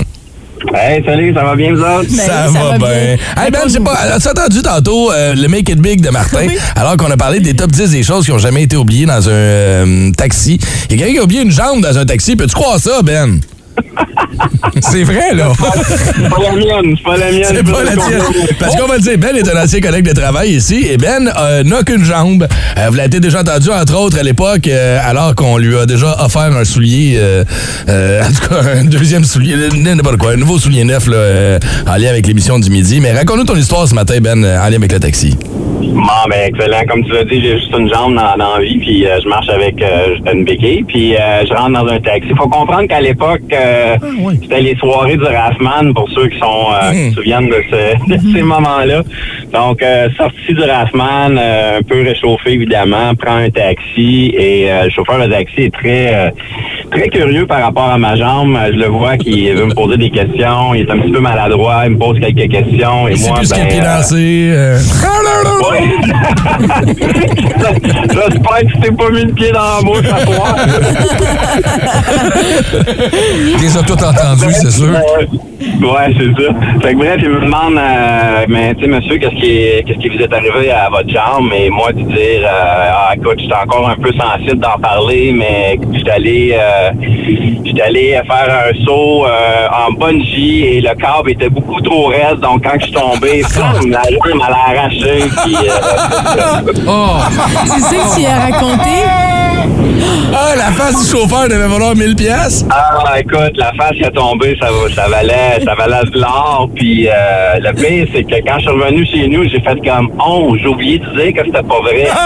[0.73, 2.07] Hey, salut, ça va bien, vous autres?
[2.09, 2.87] Ben ça, va, bien.
[2.87, 3.95] Hey Ben, j'ai pas.
[3.95, 6.57] As-tu entendu tantôt euh, le Make It Big de Martin, Oui.
[6.75, 9.27] alors qu'on a parlé des top 10 des choses qui ont jamais été oubliées dans
[9.27, 10.57] un euh, taxi.
[10.89, 12.37] Il y a quelqu'un qui a oublié une jambe dans un taxi.
[12.37, 13.41] Peux-tu croire ça, Ben?
[14.81, 15.51] C'est vrai, là.
[15.55, 17.45] C'est pas la mienne, c'est pas la mienne.
[17.47, 18.21] C'est pas la tienne.
[18.59, 21.31] Parce qu'on va le dire, Ben est un ancien collègue de travail ici et Ben
[21.37, 22.47] euh, n'a qu'une jambe.
[22.77, 26.15] Euh, vous l'avez déjà entendu, entre autres, à l'époque, euh, alors qu'on lui a déjà
[26.23, 27.19] offert un soulier,
[27.87, 32.09] en tout cas, un deuxième soulier, n'importe quoi, un nouveau soulier neuf là, en lien
[32.09, 32.99] avec l'émission du midi.
[32.99, 35.37] Mais raconte-nous ton histoire ce matin, Ben, en lien avec le taxi.
[35.81, 36.83] Bon, ben, excellent.
[36.89, 39.49] Comme tu l'as dit, j'ai juste une jambe dans, dans la vie, puis je marche
[39.49, 39.83] avec
[40.31, 42.29] une béquille, puis je rentre dans un taxi.
[42.35, 43.97] faut comprendre qu'à l'époque, euh,
[44.41, 48.09] c'était les soirées du Raffman, pour ceux qui sont euh, qui se souviennent de, ce-
[48.09, 49.01] de ces moments-là.
[49.53, 54.85] Donc, euh, sorti du Raffman, euh, un peu réchauffé, évidemment, prend un taxi, et euh,
[54.85, 56.13] le chauffeur de taxi est très...
[56.13, 56.29] euh,
[56.93, 58.55] Très curieux par rapport à ma jambe.
[58.67, 60.75] Je le vois qui veut me poser des questions.
[60.75, 61.81] Il est un petit peu maladroit.
[61.85, 63.07] Il me pose quelques questions.
[63.07, 64.77] Et moi, plus ben, pied euh.
[68.13, 70.55] J'espère que tu t'es pas mis le pied dans la bouche à toi.
[73.75, 74.93] As tout entendus, c'est sûr.
[74.93, 76.49] Ouais, c'est ça.
[76.81, 77.79] Fait que bref, il me demande,
[78.47, 79.42] mais tu sais, monsieur, qu'est-ce qui,
[79.85, 81.51] qu'est-ce qui vous est arrivé à votre jambe?
[81.55, 85.79] Et moi, de dire, euh, ah, écoute, j'étais encore un peu sensible d'en parler, mais
[85.93, 86.91] j'étais allé, euh,
[87.65, 92.39] j'étais allé faire un saut euh, en bungee et le câble était beaucoup trop raide,
[92.41, 95.23] donc quand je suis tombé, la jambe elle a arraché.
[95.43, 95.71] Puis, euh,
[97.65, 99.32] C'est ça que tu as raconté?
[100.35, 102.65] Ah, la face du chauffeur devait valoir 1000 pièces.
[102.71, 106.69] Ah, écoute, la face qui a tombé, ça, ça valait, ça valait de l'or.
[106.75, 107.11] Puis euh,
[107.59, 110.67] le pire, c'est que quand je suis revenu chez nous, j'ai fait comme oh, j'ai
[110.67, 112.07] oublié de dire que c'était pas vrai.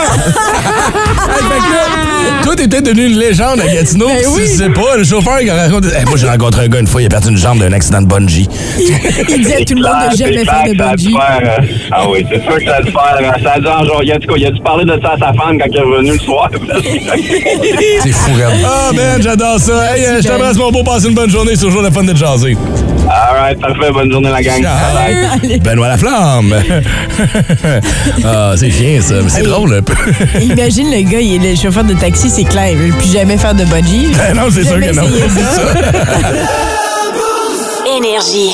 [1.28, 4.08] Hey, fait que là, toi, peut-être devenu une légende à Gatineau.
[4.08, 4.42] Ben pis oui.
[4.44, 5.86] Tu sais pas, le chauffeur, il raconte.
[5.86, 8.02] Hey, moi, j'ai rencontré un gars une fois, il a perdu une jambe d'un accident
[8.02, 8.48] de bungee.
[9.30, 11.12] Il disait à tout le monde de jamais faire de dû bungee.
[11.14, 13.18] faire, euh, ah oui, c'est sûr que ça a dû faire.
[13.20, 15.12] euh, Ça a dû en genre, il a, dû, il a dû parler de ça
[15.14, 16.50] à sa femme quand il est revenu le soir.
[18.04, 18.32] C'est fou.
[18.66, 19.96] Ah, man, j'adore ça.
[19.96, 21.52] Hey, euh, je t'embrasse, mon beau, passe une bonne journée.
[21.56, 22.58] C'est toujours le fun de jaser.
[23.10, 24.62] Alright, parfait, bonne journée la gang.
[24.62, 25.60] Bye.
[25.60, 26.56] Benoît la flamme.
[28.26, 29.16] ah, c'est chien, ça.
[29.24, 29.94] Mais c'est drôle, un peu.
[30.42, 33.38] Imagine le gars, il est le chauffeur de taxi, c'est clair, il veut plus jamais
[33.38, 34.12] faire de bungee.
[34.18, 35.04] Ben non, c'est sûr que non.
[35.04, 35.62] ça.
[37.98, 38.52] Énergie.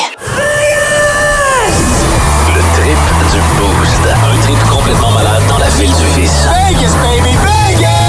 [2.53, 2.97] Le trip
[3.31, 4.03] du Boost.
[4.05, 6.47] Un trip complètement malade dans la ville du Vice.
[6.69, 8.02] Vegas, baby, Vegas!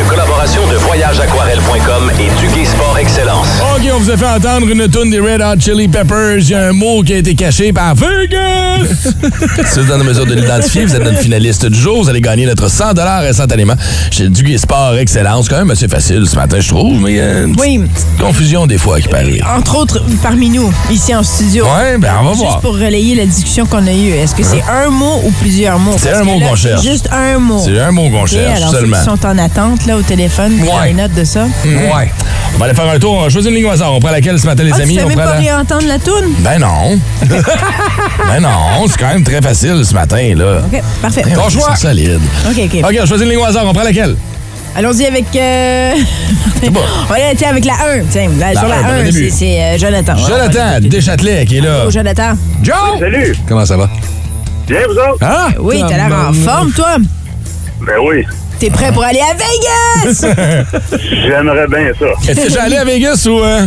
[0.00, 3.46] Une collaboration de voyageaquarelle.com et Duguay Sport Excellence.
[3.76, 6.38] OK, on vous a fait entendre une tune des Red Hot Chili Peppers.
[6.38, 8.86] Il y a un mot qui a été caché par Vegas.
[9.72, 12.02] si vous êtes en mesure de l'identifier, vous êtes notre finaliste du jour.
[12.02, 13.74] Vous allez gagner notre 100 instantanément
[14.10, 15.48] chez Duguay Sport Excellence.
[15.48, 18.18] quand même assez facile ce matin, je trouve, mais il y a une Oui, petite
[18.20, 19.40] confusion des fois qui paraît.
[19.56, 21.64] entre autres, parmi nous, ici en studio.
[21.66, 22.60] Ouais, ben on va Juste voir.
[22.60, 25.94] pour relayer la discussion qu'on a eue, est-ce que c'est un mot ou plusieurs mots?
[25.98, 26.82] C'est un mot qu'on cherche.
[26.82, 27.62] Juste un mot.
[27.64, 28.96] C'est un mot qu'on OK, cherche alors seulement.
[28.96, 30.92] ceux qui sont en attente là, au téléphone, Ouais.
[30.92, 31.44] note de ça.
[31.64, 32.10] Ouais.
[32.54, 33.14] On va aller faire un tour.
[33.14, 33.92] On va choisir une ligne au hasard.
[33.92, 34.98] On prend laquelle ce matin, les Ah, tu amis?
[35.02, 36.32] On même prend pas la- réentendre la toune?
[36.40, 36.98] Ben non.
[37.28, 40.58] ben non, c'est quand même très facile ce matin, là.
[40.72, 41.22] OK, parfait.
[41.34, 41.72] Ton choix.
[41.74, 42.20] C'est solide.
[42.48, 42.80] OK, OK.
[42.84, 43.64] OK, on choisit une ligne au hasard.
[43.66, 44.16] On prend laquelle?
[44.76, 45.24] Allons-y avec...
[45.36, 45.92] Euh...
[46.70, 46.80] bon.
[47.02, 47.76] on va aller tiens, avec la 1.
[48.10, 49.30] Tiens, là, La sur la un, bon, 1, au début.
[49.30, 50.14] c'est euh, Jonathan.
[50.16, 51.84] Jonathan Deschâtelet qui est là.
[51.86, 52.32] Oh, Jonathan.
[52.62, 52.74] Joe!
[52.98, 53.88] Salut, Comment ça va?
[54.66, 55.22] bien vous autres?
[55.22, 55.52] Hein?
[55.60, 56.96] Oui, t'as l'air en forme, toi.
[57.86, 58.24] Ben oui,
[58.58, 60.26] T'es prêt pour aller à Vegas?
[61.26, 62.30] j'aimerais bien ça.
[62.30, 63.40] Est-ce que j'allais allé à Vegas ou...
[63.40, 63.66] euh?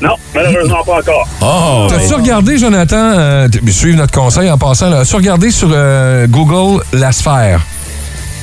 [0.00, 1.26] Non, malheureusement pas encore.
[1.40, 1.86] Oh!
[1.88, 6.82] T'as-tu regardé, Jonathan, euh, suivre notre conseil en passant, là, as-tu regardé sur euh, Google
[6.92, 7.60] la sphère?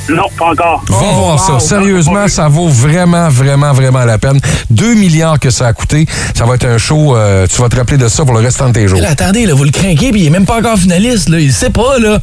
[0.10, 0.84] Non, pas encore.
[0.89, 1.54] Va voir ça.
[1.54, 1.60] wow.
[1.60, 4.39] Sérieusement, ça vaut vraiment, vraiment, vraiment la peine.
[4.72, 6.06] 2 milliards que ça a coûté.
[6.36, 8.68] Ça va être un show, euh, tu vas te rappeler de ça pour le restant
[8.70, 9.00] de tes jours.
[9.00, 11.39] Là, attendez, là, vous le craquez, puis il est même pas encore finaliste, là.
[11.39, 12.14] Il sait pas, là.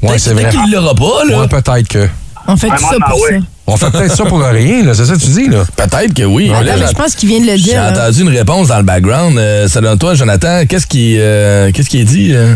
[0.00, 0.42] Ouais, Peut-être- c'est vrai.
[0.44, 1.40] Peut-être qu'il l'aura pas, là.
[1.40, 2.08] Ouais, peut-être que.
[2.48, 3.34] On fait tout ça Vraiment, pour ça.
[3.68, 4.94] On fait peut-être ça pour rien, là.
[4.94, 5.64] C'est ça que tu dis, là?
[5.76, 6.48] Peut-être que oui.
[6.50, 7.82] Attends, Là, mais j'ai- je pense qu'il vient de le J'ai dire.
[7.82, 7.90] là.
[7.90, 9.36] entendu une réponse dans le background.
[9.38, 12.30] Euh, selon toi, Jonathan, qu'est-ce qui, euh, qu'est-ce qui est dit?
[12.32, 12.54] euh?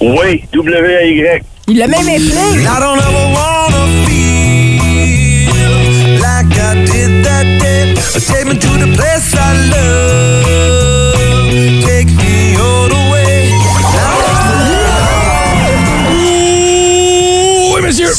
[0.00, 1.42] Oui, W-A-Y.
[1.66, 2.18] Il l'a même appelé.
[2.18, 2.30] I
[2.80, 4.78] don't ever wanna feel
[6.20, 7.94] like I did that day.
[8.14, 9.36] Take me to the place I
[9.70, 10.53] love.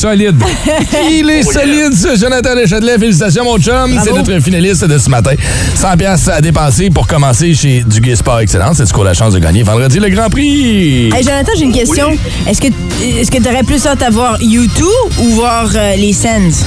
[0.05, 0.35] Solide.
[1.09, 2.99] Il est solide, ça, Jonathan Deschâtelet.
[2.99, 3.99] Félicitations, mon chum.
[4.03, 5.31] C'est notre finaliste de ce matin.
[5.73, 8.77] 100 pièces à dépenser pour commencer chez Duguay Sport Excellence.
[8.77, 11.09] C'est ce qu'on a la chance de gagner vendredi le Grand Prix.
[11.11, 12.11] Hey, Jonathan, j'ai une question.
[12.47, 12.67] Est-ce que
[13.01, 14.85] est-ce que t'aurais plus hâte à voir YouTube
[15.21, 16.63] ou voir euh, les Sens?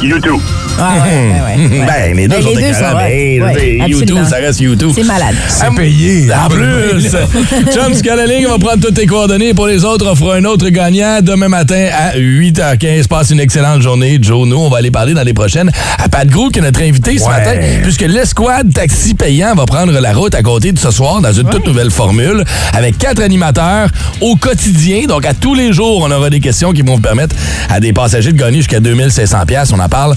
[0.00, 0.38] YouTube.
[0.78, 1.86] Ah, ouais, ouais, ouais, ouais.
[1.86, 2.90] Ben, les deux Ben, sont les deux écœurants.
[2.90, 3.38] sont, ouais.
[3.40, 4.92] Ben, YouTube, ça reste YouTube.
[4.94, 5.34] C'est malade.
[5.48, 6.28] C'est payé.
[6.32, 7.10] En plus,
[7.72, 9.54] Chum, on va prendre toutes tes coordonnées.
[9.54, 13.06] Pour les autres, on fera un autre gagnant demain matin à 8h15.
[13.08, 14.46] Passe une excellente journée, Joe.
[14.46, 17.18] Nous, on va aller parler dans les prochaines à Pat Gros, qui est notre invité
[17.18, 21.20] ce matin, puisque l'escouade taxi payant va prendre la route à côté de ce soir
[21.20, 23.88] dans une toute nouvelle formule avec quatre animateurs
[24.20, 25.06] au quotidien.
[25.06, 27.34] Donc, à tous les jours, on aura des questions qui vont vous permettre
[27.68, 29.72] à des passagers de gagner jusqu'à 2700 pièces.
[29.72, 30.14] On en parle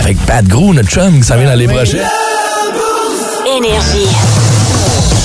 [0.00, 2.06] avec Pat Gros, notre chum, qui s'en vient dans les prochaines.
[3.56, 4.08] Énergie.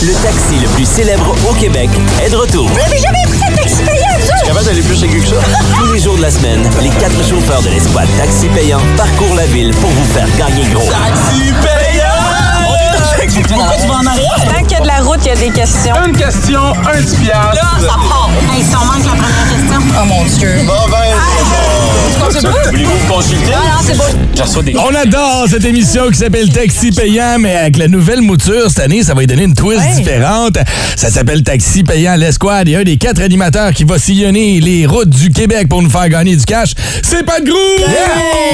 [0.03, 1.89] Le taxi le plus célèbre au Québec
[2.23, 2.69] est de retour.
[2.75, 5.35] Mais j'avais pris un taxi payant, capable d'aller plus aigu que ça.
[5.79, 9.47] Tous les jours de la semaine, les quatre chauffeurs de l'escouade Taxi Payant parcourent la
[9.47, 10.87] ville pour vous faire gagner gros.
[10.87, 11.51] Taxi
[13.47, 14.35] Pourquoi tu vas en arrière?
[14.45, 15.95] Tant qu'il y a de la route, il y a des questions.
[16.05, 17.55] Une question, un petit piastre.
[17.55, 18.29] Là, ça part.
[18.53, 19.79] Hey, si on manque la première question.
[19.99, 20.55] Oh mon Dieu.
[20.65, 20.97] Bon, ben,
[22.19, 22.69] pas?
[22.69, 23.51] Voulez-vous consulter?
[23.51, 24.79] Non, non, c'est beau.
[24.79, 29.03] On adore cette émission qui s'appelle Taxi Payant, mais avec la nouvelle mouture cette année,
[29.03, 30.57] ça va lui donner une twist différente.
[30.95, 35.09] Ça s'appelle Taxi Payant l'Esquad et un des quatre animateurs qui va sillonner les routes
[35.09, 36.71] du Québec pour nous faire gagner du cash,
[37.03, 37.55] c'est Pat Grou!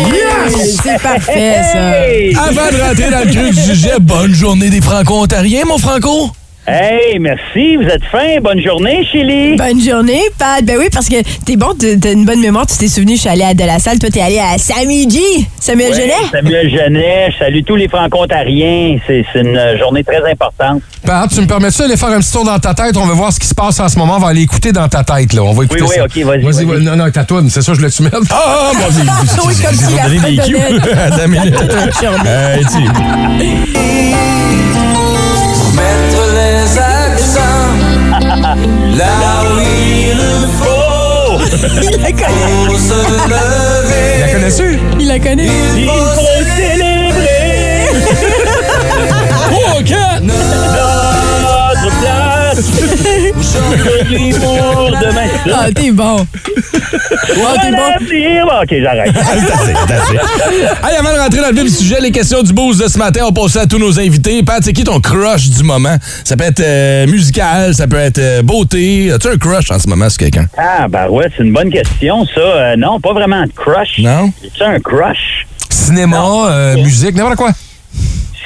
[0.06, 0.80] Yes!
[0.84, 2.44] C'est parfait, ça.
[2.44, 6.32] Avant de rentrer dans le creux du sujet, bonne journée des Franco-Ontariens, mon Franco!
[6.66, 8.40] Hey, merci, vous êtes fin.
[8.42, 9.58] Bonne journée, Chili.
[9.58, 10.64] Bonne journée, Pat.
[10.64, 12.66] Ben oui, parce que t'es bon, t'as t'as une bonne mémoire.
[12.66, 14.00] Tu t'es souvenu, je suis allée à De La Salle.
[14.00, 15.20] Toi, t'es allé à Sammy G.
[15.60, 16.14] Samuel Ouais, Genet.
[16.32, 18.98] Samuel Genet, je salue tous les franco-ontariens.
[19.06, 20.82] C'est c'est une euh, journée très importante.
[21.06, 22.96] Pat, tu me permets ça d'aller faire un petit tour dans ta tête?
[22.96, 24.16] On va voir ce qui se passe en ce moment.
[24.16, 25.44] On va aller écouter dans ta tête, là.
[25.44, 26.06] On va écouter Oui, oui, ça.
[26.06, 26.84] OK, vas-y, Vas-y, vas-y.
[26.86, 28.18] non, non, ta toune, c'est ça, je le mettre.
[28.32, 29.02] Ah, bon, j'ai-
[29.48, 30.90] Oui, comme si j'ai la donné des.
[30.94, 31.60] Attends minute.
[38.98, 41.40] Là où il le faut
[41.82, 42.66] Il la connaît.
[42.68, 44.20] pour se lever.
[44.22, 44.80] La connais-tu?
[45.00, 45.48] Il la connaît.
[45.78, 46.16] Il faut
[46.56, 47.90] célébrer
[49.52, 49.92] Oh, OK!
[50.22, 52.60] notre place.
[53.40, 54.83] Aujourd'hui pour.
[55.52, 56.26] Ah, t'es bon.
[56.26, 57.78] Ah, t'es bon.
[57.78, 58.46] L'avenir.
[58.46, 59.12] Bon, OK, j'arrête.
[59.14, 60.16] C'est assez, c'est assez.
[60.16, 62.98] Hey, avant de rentrer dans le vif du sujet, les questions du boost de ce
[62.98, 64.42] matin, on passe ça à tous nos invités.
[64.44, 65.96] Pat, c'est qui ton crush du moment?
[66.24, 69.12] Ça peut être euh, musical, ça peut être euh, beauté.
[69.12, 70.46] As-tu un crush en ce moment sur quelqu'un?
[70.58, 72.40] Ah, ben ouais, c'est une bonne question, ça.
[72.40, 74.00] Euh, non, pas vraiment de crush.
[74.00, 74.32] Non?
[74.58, 75.46] C'est un crush?
[75.70, 77.52] Cinéma, euh, musique, n'importe quoi.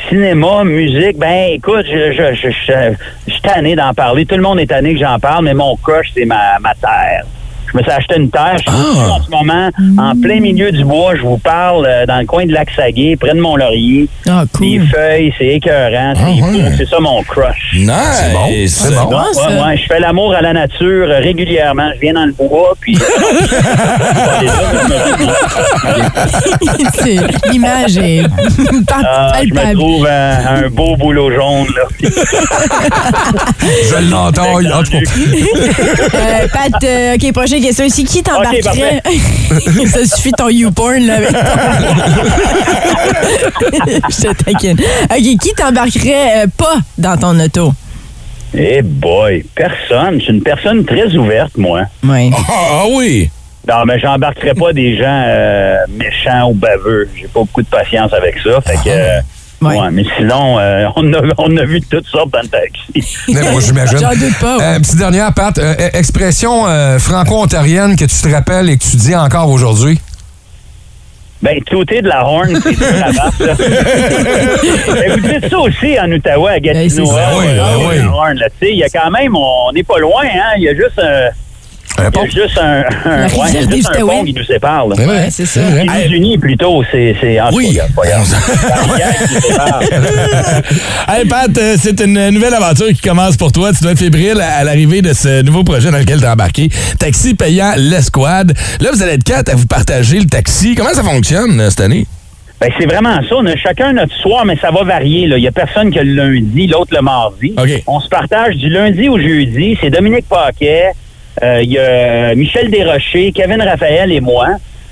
[0.08, 4.26] Cinéma, musique, ben écoute, je, je, je, je, suis tanné d'en parler.
[4.26, 7.26] Tout le monde est tanné que j'en parle, mais mon crush, c'est ma, ma terre.
[7.72, 8.56] Je me suis acheté une terre.
[8.58, 9.12] Je suis Ah.
[9.14, 11.16] en ce moment en plein milieu du bois.
[11.16, 14.08] Je vous parle euh, dans le coin de Lac-Saguet, près de Mont-Laurier.
[14.30, 16.14] Ah, Les feuilles, c'est écœurant.
[16.16, 16.26] Ah,
[16.76, 16.86] c'est ouais.
[16.90, 17.74] ça mon crush.
[17.76, 17.92] Nice!
[18.18, 19.06] C'est bon, c'est bon.
[19.10, 21.90] bon, Ouais, je fais l'amour à la nature euh, régulièrement.
[21.96, 22.98] Je viens dans le bois, puis...
[26.94, 28.24] C'est- L'image est
[28.92, 32.10] Ah, je me trouve euh, un beau boulot jaune, là.
[33.62, 34.98] Je l'entends, en tout cas.
[36.18, 38.04] Euh, Pat, euh, OK, prochaine question ici.
[38.06, 39.02] Qui t'embarquerait?
[39.88, 41.38] Ça suffit ton YouPorn, là, avec ton-
[44.10, 44.78] Je te taquine.
[45.10, 47.74] OK, qui t'embarquerait euh, pas dans ton auto?
[48.54, 50.20] Eh boy, personne.
[50.20, 51.82] Je suis une personne très ouverte, moi.
[52.04, 52.32] Oui.
[52.34, 53.30] Ah, ah oui!
[53.68, 57.10] Non, mais j'embarquerai pas des gens euh, méchants ou baveux.
[57.16, 58.62] J'ai pas beaucoup de patience avec ça.
[58.62, 58.90] Fait que...
[58.90, 59.20] euh,
[59.60, 59.80] Ouais.
[59.80, 63.18] ouais, mais sinon, euh, on, a, on a vu toutes sortes dans le taxi.
[63.34, 63.98] Mais moi, j'imagine.
[63.98, 64.58] J'en doute pas.
[64.62, 65.58] Euh, petite dernière, Pat.
[65.58, 70.00] euh, euh, expression euh, franco-ontarienne que tu te rappelles et que tu dis encore aujourd'hui?
[71.42, 73.54] Ben, sauter de la horn, c'est dur à battre, là.
[74.94, 77.06] Ben, vous dites ça aussi en Ottawa, à Gatineau.
[77.06, 77.30] Ben, ça.
[77.38, 77.98] Oui, ouais, ben oui.
[77.98, 78.50] la horn, là.
[78.50, 80.54] Tu sais, il y a quand même, on n'est pas loin, hein.
[80.58, 81.30] Il y a juste un...
[82.00, 82.22] Un Il y pont.
[82.22, 84.88] a juste un, un, ouais, il y a juste un pont qui nous sépare.
[84.88, 84.96] Là.
[84.98, 85.18] C'est vrai.
[85.18, 85.62] Ouais, c'est ça.
[85.62, 85.86] vrai.
[86.08, 87.16] Les unis plutôt, c'est.
[87.20, 87.70] c'est en tout Oui.
[87.70, 87.84] qui nous.
[91.08, 93.72] Hey Pat, euh, c'est une nouvelle aventure qui commence pour toi.
[93.74, 96.70] Tu dois être fébrile à, l'arrivée de ce nouveau projet dans lequel tu es embarqué.
[97.00, 98.54] Taxi payant l'escouade.
[98.82, 100.76] Là, vous allez être quatre à vous partager le taxi.
[100.76, 102.06] Comment ça fonctionne euh, cette année?
[102.60, 103.36] Ben, c'est vraiment ça.
[103.38, 105.28] On a chacun notre soir, mais ça va varier.
[105.28, 105.38] là.
[105.38, 107.54] Il y a personne qui a le lundi, l'autre le mardi.
[107.58, 107.84] OK.
[107.88, 109.78] On se partage du lundi au jeudi.
[109.80, 110.92] C'est Dominique Paquet, euh,
[111.42, 114.48] il y a Michel Desrochers, Kevin Raphaël et moi.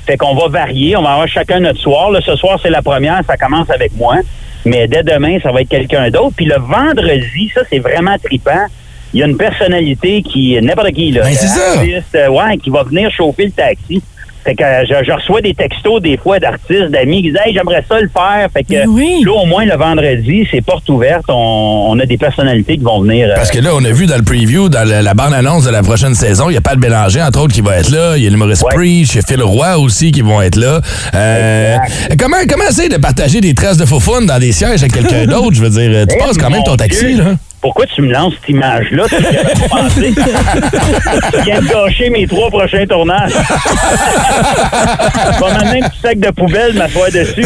[0.05, 0.95] Fait qu'on va varier.
[0.95, 2.11] On va avoir chacun notre soir.
[2.11, 3.21] Là, ce soir, c'est la première.
[3.25, 4.17] Ça commence avec moi.
[4.65, 6.35] Mais dès demain, ça va être quelqu'un d'autre.
[6.35, 8.65] Puis le vendredi, ça, c'est vraiment trippant.
[9.13, 11.23] Il y a une personnalité qui, n'importe qui, là.
[11.23, 11.79] Ben, c'est ça.
[11.79, 14.01] artiste, euh, ouais, qui va venir chauffer le taxi.
[14.45, 17.53] Fait que euh, je, je reçois des textos des fois d'artistes, d'amis qui disent Hey,
[17.53, 18.47] j'aimerais ça le faire.
[18.53, 19.23] Fait que oui.
[19.25, 21.23] là, au moins le vendredi, c'est porte ouverte.
[21.29, 23.27] On, on a des personnalités qui vont venir.
[23.29, 25.71] euh, Parce que là, on a vu dans le preview, dans le- la bande-annonce de
[25.71, 28.17] la prochaine saison, il y a Pat Bélanger, entre autres, qui va être là.
[28.17, 28.75] Il y a l'humoriste Ouais.
[28.75, 30.79] Preach, il y a Phil Roy aussi qui vont être là.
[31.15, 31.77] Euh,
[32.19, 35.53] comment, comment essayer de partager des traces de faux dans des sièges avec quelqu'un d'autre?
[35.55, 37.17] Je veux dire, tu Eh, passes quand même ton taxi, Dieu.
[37.23, 37.31] là.
[37.65, 39.05] Pourquoi tu me lances cette image-là?
[39.09, 40.13] Tu j'avais pas pensé.
[40.13, 43.31] tu viens de gâcher mes trois prochains tournages.
[43.33, 47.43] Je vais m'amener un petit sac de poubelle, m'asseoir dessus.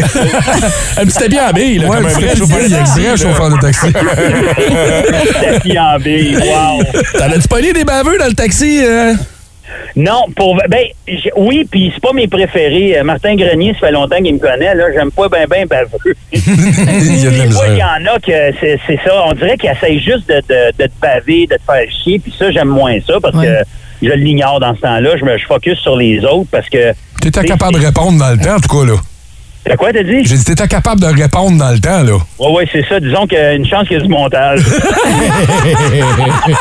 [0.98, 3.00] Un petit habit en bille, là, Ouais, comme un un vrai chauffeur de taxi.
[3.00, 3.86] vrai chauffeur de taxi.
[5.40, 6.36] Tapis en bille.
[6.36, 6.82] Wow.
[7.18, 8.82] T'en as-tu pogné des baveux dans le taxi?
[8.84, 9.14] euh?
[9.96, 10.84] Non, pour ben
[11.36, 12.98] oui, puis c'est pas mes préférés.
[12.98, 14.74] Euh, Martin Grenier, ça fait longtemps qu'il me connaît.
[14.74, 16.14] Là, j'aime pas ben ben baveux.
[16.32, 16.38] Il
[17.22, 18.54] y a de la il y en a que
[18.86, 19.24] c'est ça.
[19.26, 22.18] On dirait qu'ils essayent juste de, de, de te baver, de te faire chier.
[22.18, 23.46] Puis ça, j'aime moins ça parce Ouais.
[23.46, 25.16] que je l'ignore dans ce temps-là.
[25.18, 26.92] Je me je focus sur les autres parce que.
[27.20, 28.98] T'étais capable de répondre dans le temps, en tout cas, là?
[29.62, 30.24] T'as quoi, t'as dit?
[30.24, 32.14] J'ai dit, t'étais capable de répondre dans le temps, là.
[32.38, 32.98] Oui, oui, c'est ça.
[32.98, 34.62] Disons qu'il y a une chance qu'il y a du montage.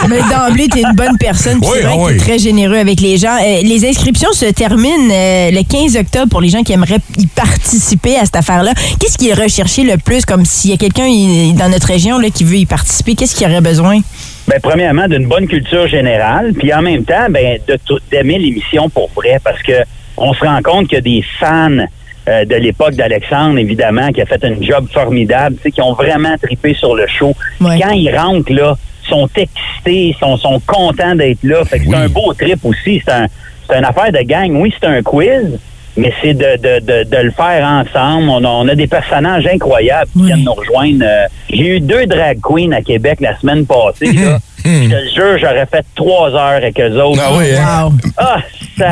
[0.10, 1.60] Mais d'emblée, t'es une bonne personne.
[1.60, 2.18] puis Oui, c'est vrai ah que t'es oui.
[2.18, 3.36] très généreux avec les gens.
[3.42, 7.28] Euh, les inscriptions se terminent euh, le 15 octobre pour les gens qui aimeraient y
[7.28, 8.74] participer à cette affaire-là.
[9.00, 10.26] Qu'est-ce qui est recherché le plus?
[10.26, 13.36] Comme s'il y a quelqu'un y- dans notre région là, qui veut y participer, qu'est-ce
[13.36, 14.00] qu'il aurait besoin?
[14.48, 18.90] Ben, premièrement, d'une bonne culture générale, puis en même temps, ben, de tout- d'aimer l'émission
[18.90, 19.72] pour vrai, parce que
[20.18, 21.86] on se rend compte qu'il y a des fans
[22.30, 25.94] euh, de l'époque d'Alexandre, évidemment, qui a fait un job formidable, tu sais, qui ont
[25.94, 27.34] vraiment tripé sur le show.
[27.60, 27.80] Ouais.
[27.82, 28.76] Quand ils rentrent là
[29.10, 31.66] sont excités, sont, sont contents d'être là.
[31.66, 33.02] Fait que c'est un beau trip aussi.
[33.04, 33.26] C'est un,
[33.68, 34.52] c'est une affaire de gang.
[34.62, 35.58] Oui, c'est un quiz,
[35.98, 38.30] mais c'est de, de, de, de le faire ensemble.
[38.30, 41.04] On a, on a des personnages incroyables qui viennent nous rejoindre.
[41.04, 44.12] Euh, J'ai eu deux drag queens à Québec la semaine passée.
[44.14, 44.38] là.
[44.64, 47.22] Je te jure, j'aurais fait trois heures avec eux autres.
[47.26, 47.90] Ah oui, hein?
[48.18, 48.38] Ah,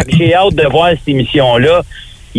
[0.08, 1.82] j'ai hâte de voir cette émission-là.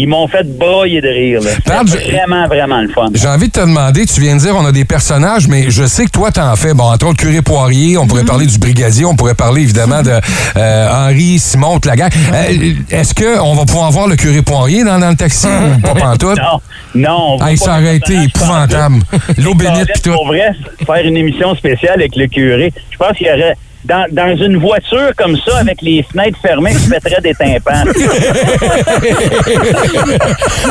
[0.01, 1.41] Ils m'ont fait brailler de rire.
[1.43, 3.09] C'était vraiment, vraiment le fun.
[3.15, 5.85] J'ai envie de te demander, tu viens de dire on a des personnages, mais je
[5.87, 6.73] sais que toi t'en fais.
[6.73, 10.13] Bon, entre autres Curé Poirier, on pourrait parler du brigadier, on pourrait parler évidemment de
[10.57, 12.13] euh, Henri, Simon, toute la gang.
[12.33, 15.49] Euh, Est-ce que on va pouvoir voir le Curé Poirier dans, dans le taxi?
[15.49, 16.39] Ou pas pantoute?
[16.39, 16.61] Non,
[16.95, 17.33] non.
[17.33, 18.97] on voit Hey, pas ça le aurait été épouvantable.
[19.39, 20.13] L'eau bénite pis tout.
[20.13, 20.53] Pour vrai,
[20.87, 23.57] faire une émission spéciale avec le curé, je pense qu'il y aurait...
[23.85, 27.85] Dans, dans une voiture comme ça, avec les fenêtres fermées, je mettrais des tympans.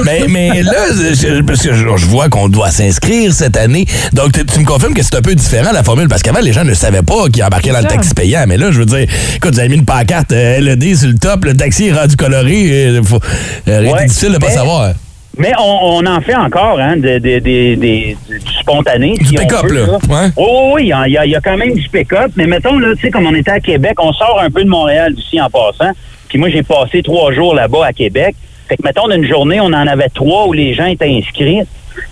[0.04, 3.86] mais, mais là, je- parce que je, je vois qu'on doit s'inscrire cette année.
[4.14, 6.64] Donc, tu me confirmes que c'est un peu différent la formule, parce qu'avant, les gens
[6.64, 8.44] ne savaient pas qu'ils embarquaient dans le taxi payant.
[8.48, 11.16] Mais là, je veux dire, écoute, vous avez mis une pancarte euh, LED sur le
[11.18, 12.90] top, le taxi est rendu coloré.
[12.96, 13.20] Il faut,
[13.68, 14.92] euh, Ouais, c'est difficile de pas mais- savoir.
[15.38, 19.14] Mais on, on en fait encore, hein, de- de- de- de- du spontané.
[19.14, 19.86] Du pick-up, là.
[20.10, 20.32] Ouais.
[20.36, 22.32] Oui, oui, oui, il y y, a- quand même du pick-up.
[22.36, 24.70] Mais mettons, là, tu sais, comme on était à Québec, on sort un peu de
[24.70, 25.92] Montréal d'ici en passant.
[26.28, 28.36] Puis moi, j'ai passé trois jours là-bas à Québec.
[28.68, 31.62] Fait que, mettons, d'une journée, on en avait trois où les gens étaient inscrits.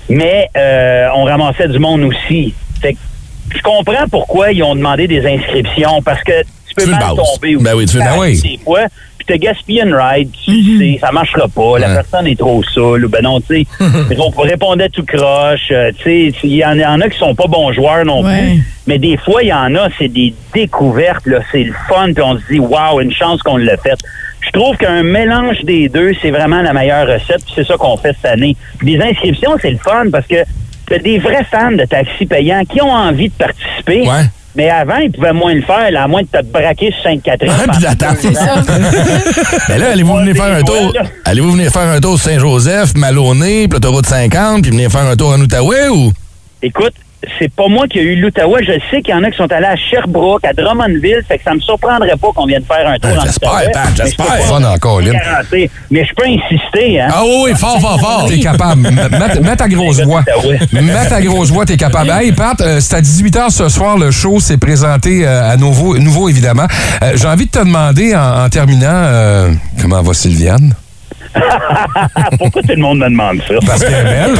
[0.10, 2.54] Mais euh, on ramassait du monde aussi.
[2.82, 3.00] Fait que
[3.56, 6.02] je comprends pourquoi ils ont demandé des inscriptions.
[6.04, 7.56] Parce que tu peux Tu mal tomber.
[7.58, 7.98] Ben oui, tu
[8.42, 8.82] Des fois,
[9.26, 13.06] puis t'as gaspillé une ride, tu sais, ça marchera pas, la personne est trop saoule,
[13.06, 16.74] ou ben non, tu sais, on répondait tout croche, euh, tu sais, il y, en
[16.74, 18.40] il y en a qui sont pas bons joueurs non Ouais.
[18.40, 22.14] plus, mais des fois, il y en a, c'est des découvertes, là, c'est le fun,
[22.14, 23.98] puis on se dit, waouh, une chance qu'on l'a fait.
[24.42, 27.98] Je trouve qu'un mélange des deux, c'est vraiment la meilleure recette, puis c'est ça qu'on
[27.98, 28.56] fait cette année.
[28.78, 30.36] Puis les inscriptions, c'est le fun, parce que
[30.88, 34.04] t'as des vrais fans de taxi payants qui ont envie de participer.
[34.56, 37.52] Mais avant, ils pouvaient moins le faire, là, à moins de te braquer sur Sainte-Catherine.
[37.72, 38.18] puis d'attendre.
[39.70, 40.94] Mais là, allez-vous venir faire un tour?
[41.26, 45.30] Allez-vous venir faire un tour Saint-Joseph, Maloney, puis l'autoroute 50, puis venir faire un tour
[45.32, 46.14] en Outaouais ou?
[46.62, 46.94] Écoute,
[47.40, 48.64] c'est pas moi qui ai eu l'Outaouais.
[48.64, 51.44] Je sais qu'il y en a qui sont allés à Sherbrooke, à Drummondville, fait que
[51.44, 54.26] ça me surprendrait pas qu'on vienne faire un tour en j'espère, Mais peux j'espère.
[55.12, 55.70] garantir.
[55.92, 57.08] Mais je peux insister, hein.
[57.12, 58.26] Ah oui, fort, fort, fort.
[58.28, 58.82] T'es capable.
[58.92, 60.24] Mets mets ta grosse voix.
[60.72, 62.12] Mets ta grosse voix, t'es capable.
[62.12, 65.98] Hey, Pat, euh, c'est à 18h ce soir, le show s'est présenté euh, à nouveau,
[65.98, 66.68] nouveau évidemment.
[67.04, 69.52] Euh, J'ai envie de te demander, en, en terminant, euh,
[69.82, 70.74] comment va Sylviane?
[72.40, 73.56] Pourquoi tout le monde me demande ça?
[73.66, 74.36] Parce qu'elle est belle.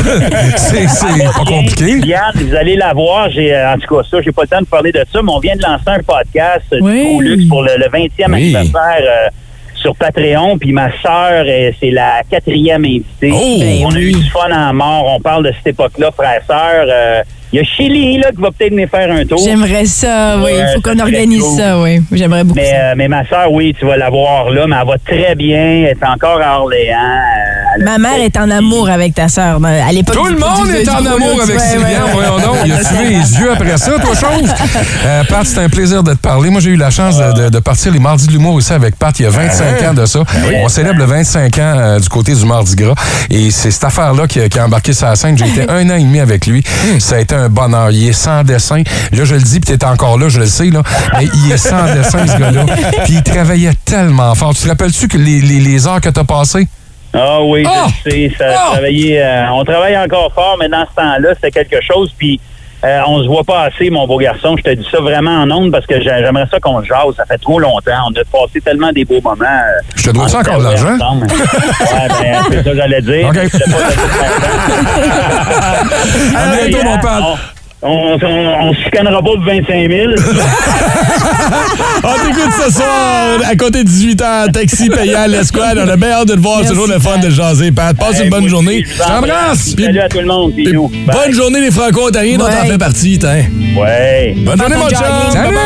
[0.58, 1.32] C'est- pas bien.
[1.58, 1.84] compliqué.
[1.86, 3.30] Liliane, vous allez la voir.
[3.30, 5.32] J'ai, euh, en tout cas, ça, j'ai pas le temps de parler de ça, mais
[5.32, 7.18] on vient de lancer un podcast euh, Oui.
[7.18, 8.56] du Luxe pour le, le 20e Oui.
[8.56, 9.28] anniversaire euh,
[9.76, 10.58] sur Patreon.
[10.58, 13.32] Puis ma sœur, euh, c'est la quatrième invitée.
[13.34, 13.60] Oh!
[13.88, 15.06] on a eu du fun en mort.
[15.16, 16.86] On parle de cette époque-là, frère-sœur.
[16.90, 17.22] Euh,
[17.54, 19.38] Il y a Chili là, qui va peut-être venir faire un tour.
[19.44, 20.52] J'aimerais ça, oui.
[20.54, 21.58] Il faut qu'on organise cool.
[21.58, 22.00] ça, oui.
[22.12, 22.76] J'aimerais beaucoup Mais, ça.
[22.76, 25.58] euh, mais ma soeur, oui, tu vas la voir là, mais elle va très bien.
[25.86, 27.22] Elle est encore à Orléans.
[27.84, 29.60] Ma mère est en amour avec ta sœur.
[29.66, 31.78] À l'époque Tout le monde est en amour avec ouais.
[32.14, 32.56] Voyons donc.
[32.66, 34.50] Il a tué les yeux après ça, toi, chose.
[35.06, 36.50] Euh, Pat, c'est un plaisir de te parler.
[36.50, 38.96] Moi, j'ai eu la chance de, de- de partir les Mardis de l'humour aussi avec
[38.96, 40.20] Pat il y a 25 ans de ça.
[40.64, 42.96] On célèbre le 25 ans euh, du côté du Mardi Gras.
[43.30, 45.38] Et c'est cette affaire-là qui, a- qui a embarqué la scène.
[45.38, 46.64] J'ai été un an et demi avec lui.
[47.00, 47.92] Ça a été un bonheur.
[47.92, 48.82] Il est sans dessin.
[49.12, 50.82] Là, je le dis, puis t'es encore là, je le sais, là.
[51.18, 52.66] Mais il est sans dessin, ce gars-là.
[53.06, 54.54] Puis il travaillait tellement fort.
[54.56, 56.68] Tu te rappelles-tu que les, les- les heures que t'as passées?
[57.16, 57.86] Ah oui, Ah!
[58.06, 58.32] je sais.
[58.38, 58.72] Ça, Ah!
[58.74, 62.14] travaillait, euh, on travaille encore fort, mais dans ce temps-là, c'était quelque chose.
[62.18, 62.40] Puis
[62.84, 64.56] euh, on se voit pas assez, mon beau garçon.
[64.58, 67.16] Je te dis ça vraiment en ondes parce que j'ai- j'aimerais ça qu'on jase.
[67.18, 68.10] Ça fait trop longtemps.
[68.10, 69.46] On a passé tellement des beaux moments.
[69.46, 70.96] euh, Je te dois ça encore de l'argent?
[70.98, 73.32] ouais, ben, c'est ça que j'allais dire.
[76.36, 77.24] À bientôt, mon Pat.
[77.82, 80.12] On, on, on, on se chicanera pas pour 25 000.
[82.04, 85.80] On t'écoute ce soir à côté de 18 ans, taxi payant, l'escouade.
[85.84, 86.60] On a bien hâte de te voir.
[86.64, 87.96] C'est toujours le fun de jaser, Pat.
[87.96, 88.86] Passe une bonne journée.
[88.88, 89.74] Je t'embrasse.
[89.76, 90.54] Puis- Salut à tout le monde.
[90.56, 93.20] Bonne journée, les Franco-Ontariens, dont t'en fais partie.
[93.20, 93.46] tiens.
[93.78, 94.34] Ouais.
[94.38, 95.00] Bonne journée, mon chum.
[95.32, 95.58] Salut.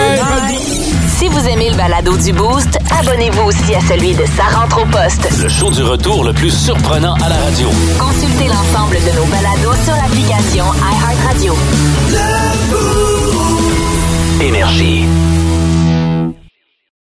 [1.18, 4.86] Si vous aimez le balado du Boost, abonnez-vous aussi à celui de Sa rentre au
[4.86, 5.28] poste.
[5.42, 7.68] Le show du retour le plus surprenant à la radio.
[8.00, 11.58] Consultez l'ensemble de nos balados sur l'application iHeartRadio.
[14.42, 15.04] Énergie.